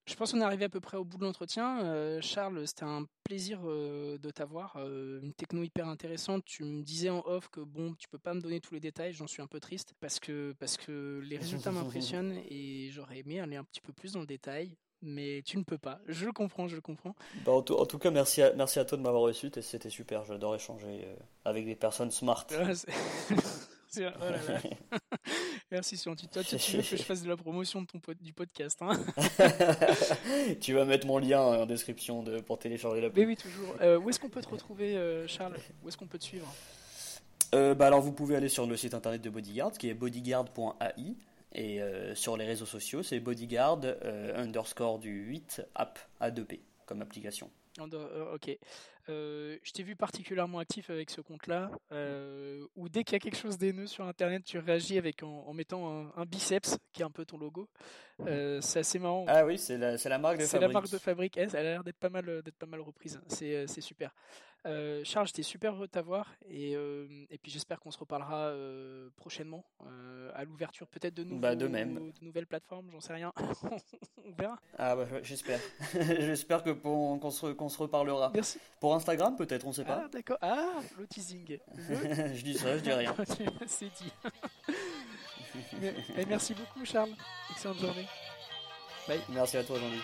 Je 0.09 0.15
pense 0.15 0.31
qu'on 0.31 0.41
est 0.41 0.45
arrivé 0.45 0.65
à 0.65 0.69
peu 0.69 0.79
près 0.81 0.97
au 0.97 1.05
bout 1.05 1.19
de 1.19 1.25
l'entretien. 1.25 1.83
Euh, 1.85 2.21
Charles, 2.21 2.65
c'était 2.69 2.85
un 2.85 3.07
plaisir 3.25 3.59
euh, 3.65 4.19
de 4.19 4.31
t'avoir. 4.31 4.77
Une 4.77 5.33
techno 5.35 5.65
hyper 5.65 5.89
intéressante. 5.89 6.45
Tu 6.45 6.63
me 6.63 6.83
disais 6.85 7.11
en 7.11 7.23
off 7.27 7.49
que 7.49 7.61
bon, 7.61 7.93
tu 7.99 8.07
peux 8.09 8.19
pas 8.19 8.33
me 8.33 8.41
donner 8.41 8.61
tous 8.61 8.75
les 8.75 8.79
détails. 8.81 9.13
J'en 9.13 9.27
suis 9.27 9.43
un 9.43 9.49
peu 9.49 9.59
triste 9.59 9.95
parce 9.99 10.21
que, 10.21 10.55
parce 10.61 10.77
que 10.77 11.21
les 11.25 11.39
résultats 11.39 11.73
m'impressionnent 11.73 12.41
et 12.49 12.89
j'aurais 12.93 13.19
aimé 13.19 13.41
aller 13.41 13.57
un 13.57 13.65
petit 13.65 13.81
peu 13.81 13.93
plus 13.93 14.13
dans 14.13 14.21
le 14.21 14.27
détail. 14.27 14.77
Mais 15.03 15.43
tu 15.45 15.59
ne 15.59 15.63
peux 15.63 15.79
pas. 15.79 16.01
Je 16.07 16.25
le 16.27 16.33
comprends, 16.33 16.67
je 16.69 16.75
le 16.75 16.81
comprends. 16.81 17.15
Bah, 17.45 17.53
en, 17.53 17.63
tout, 17.63 17.75
en 17.75 17.87
tout 17.87 17.99
cas, 17.99 18.11
merci 18.11 18.43
à, 18.43 18.53
merci 18.55 18.79
à 18.79 18.85
toi 18.85 18.97
de 18.99 19.03
m'avoir 19.03 19.23
reçu. 19.23 19.51
C'était 19.61 19.91
super. 19.91 20.25
J'adore 20.25 20.55
échanger 20.55 21.05
euh, 21.05 21.15
avec 21.45 21.67
des 21.67 21.77
personnes 21.77 22.11
smart. 22.11 22.47
Ouais, 22.51 22.73
oh 23.99 24.01
là 24.01 24.31
là. 24.49 24.61
Merci, 25.73 25.97
gentil. 25.97 26.29
Toi, 26.29 26.45
tu 26.45 26.57
tu 26.57 26.77
veux 26.77 26.83
que 26.83 26.97
je 26.97 27.03
fasse 27.03 27.23
de 27.23 27.29
la 27.29 27.37
promotion 27.37 27.83
de 27.83 27.87
ton 27.87 27.99
pod- 27.99 28.21
du 28.23 28.33
podcast. 28.33 28.81
Hein 28.83 28.93
tu 30.61 30.75
vas 30.75 30.85
mettre 30.85 31.07
mon 31.07 31.19
lien 31.19 31.41
en 31.41 31.67
description 31.67 32.23
de, 32.23 32.41
pour 32.41 32.59
télécharger 32.59 33.01
la 33.01 33.09
Mais 33.11 33.27
oui, 33.27 33.37
toujours. 33.37 33.75
Euh, 33.81 33.99
où 33.99 34.09
est-ce 34.09 34.21
qu'on 34.21 34.29
peut 34.29 34.43
te 34.43 34.49
retrouver, 34.49 34.97
euh, 34.97 35.27
Charles? 35.27 35.57
Où 35.83 35.89
est-ce 35.89 35.97
qu'on 35.97 36.07
peut 36.07 36.19
te 36.19 36.25
suivre? 36.25 36.47
Euh, 37.55 37.75
bah 37.75 37.87
alors 37.87 38.01
vous 38.01 38.13
pouvez 38.13 38.37
aller 38.37 38.49
sur 38.49 38.67
le 38.67 38.77
site 38.77 38.95
internet 38.95 39.23
de 39.23 39.31
Bodyguard 39.31 39.73
qui 39.73 39.89
est 39.89 39.95
bodyguard.ai 39.95 41.15
et 41.53 41.81
euh, 41.81 42.15
sur 42.15 42.37
les 42.37 42.45
réseaux 42.45 42.67
sociaux 42.67 43.03
c'est 43.03 43.21
bodyguard 43.21 43.81
euh, 43.85 44.37
underscore 44.37 44.99
du 44.99 45.11
8 45.27 45.63
app 45.75 45.99
A2P 46.21 46.61
comme 46.87 47.03
application. 47.03 47.51
Euh, 47.79 48.35
ok. 48.35 48.57
Euh, 49.09 49.59
je 49.63 49.73
t'ai 49.73 49.83
vu 49.85 49.95
particulièrement 49.97 50.59
actif 50.59 50.89
avec 50.91 51.11
ce 51.11 51.21
compte-là, 51.21 51.71
où 52.75 52.89
dès 52.89 53.05
qu'il 53.05 53.13
y 53.13 53.17
a 53.17 53.21
quelque 53.21 53.37
chose 53.37 53.59
d'haineux 53.59 53.87
sur 53.87 54.05
Internet, 54.05 54.43
tu 54.45 54.59
réagis 54.59 54.99
avec 54.99 55.23
en, 55.23 55.45
en 55.47 55.53
mettant 55.53 55.89
un, 56.07 56.13
un 56.17 56.25
biceps, 56.25 56.77
qui 56.93 57.03
est 57.03 57.05
un 57.05 57.11
peu 57.11 57.25
ton 57.25 57.39
logo. 57.39 57.69
C'est 58.27 58.79
assez 58.81 58.99
marrant. 58.99 59.27
Ah 59.29 59.45
oui 59.45 59.59
c'est 59.59 59.77
la, 59.79 59.97
la 59.97 60.19
marque 60.19 60.39
de 60.39 60.45
C'est 60.45 60.57
la 60.59 60.63
fabrique. 60.69 60.75
marque 60.75 60.91
de 60.91 60.99
fabrique. 60.99 61.37
Elle, 61.37 61.51
elle 61.53 61.59
a 61.59 61.63
l'air 61.71 61.85
d'être 61.85 61.99
pas 61.99 62.09
mal, 62.09 62.25
d'être 62.43 62.57
pas 62.57 62.67
mal 62.67 62.81
reprise. 62.81 63.21
C'est 63.29 63.67
super. 63.81 64.15
Euh, 64.65 65.03
Charles, 65.05 65.27
j'étais 65.29 65.43
super 65.45 65.75
heureux 65.75 65.87
de 65.87 65.93
t'avoir 65.93 66.33
et, 66.49 66.73
et 66.73 67.39
puis 67.41 67.53
j'espère 67.53 67.79
qu'on 67.79 67.91
se 67.93 67.99
reparlera 67.99 68.53
prochainement 69.17 69.65
à 70.35 70.45
l'ouverture 70.45 70.89
peut-être 70.89 71.15
de, 71.15 71.23
nouveaux, 71.25 71.41
Bah, 71.41 71.55
de 71.55 71.69
même. 71.69 72.11
de 72.11 72.25
nouvelles 72.25 72.47
plateformes. 72.49 72.91
J'en 72.91 73.01
sais 73.01 73.13
rien. 73.13 73.33
On 74.25 74.33
verra. 74.33 74.59
Ah 74.77 74.97
bah 74.97 75.07
j'espère. 75.23 75.61
j'espère 75.95 76.65
que 76.65 76.71
qu'on 76.71 77.31
se, 77.31 77.53
qu'on 77.53 77.69
se 77.69 77.79
reparlera. 77.79 78.33
Merci. 78.35 78.59
Pour 78.81 78.95
Instagram 78.95 79.37
peut-être 79.37 79.65
on 79.67 79.73
sait 79.73 79.85
Ah 79.87 80.01
pas. 80.01 80.09
d'accord. 80.09 80.39
Ah 80.41 80.81
le 80.99 81.07
teasing. 81.07 81.59
Le 81.77 82.35
je 82.35 82.43
dis 82.43 82.55
ça 82.55 82.77
je 82.77 82.83
dis 82.83 82.93
rien. 82.93 83.15
C'est 83.67 83.85
dit. 83.87 84.13
Mais- 85.81 85.95
mais 86.17 86.25
merci 86.27 86.55
beaucoup, 86.55 86.85
Charles. 86.85 87.15
Excellente 87.53 87.79
journée. 87.79 88.07
Merci 89.29 89.57
à 89.59 89.63
toi 89.65 89.79
Jean-Louis. 89.79 90.03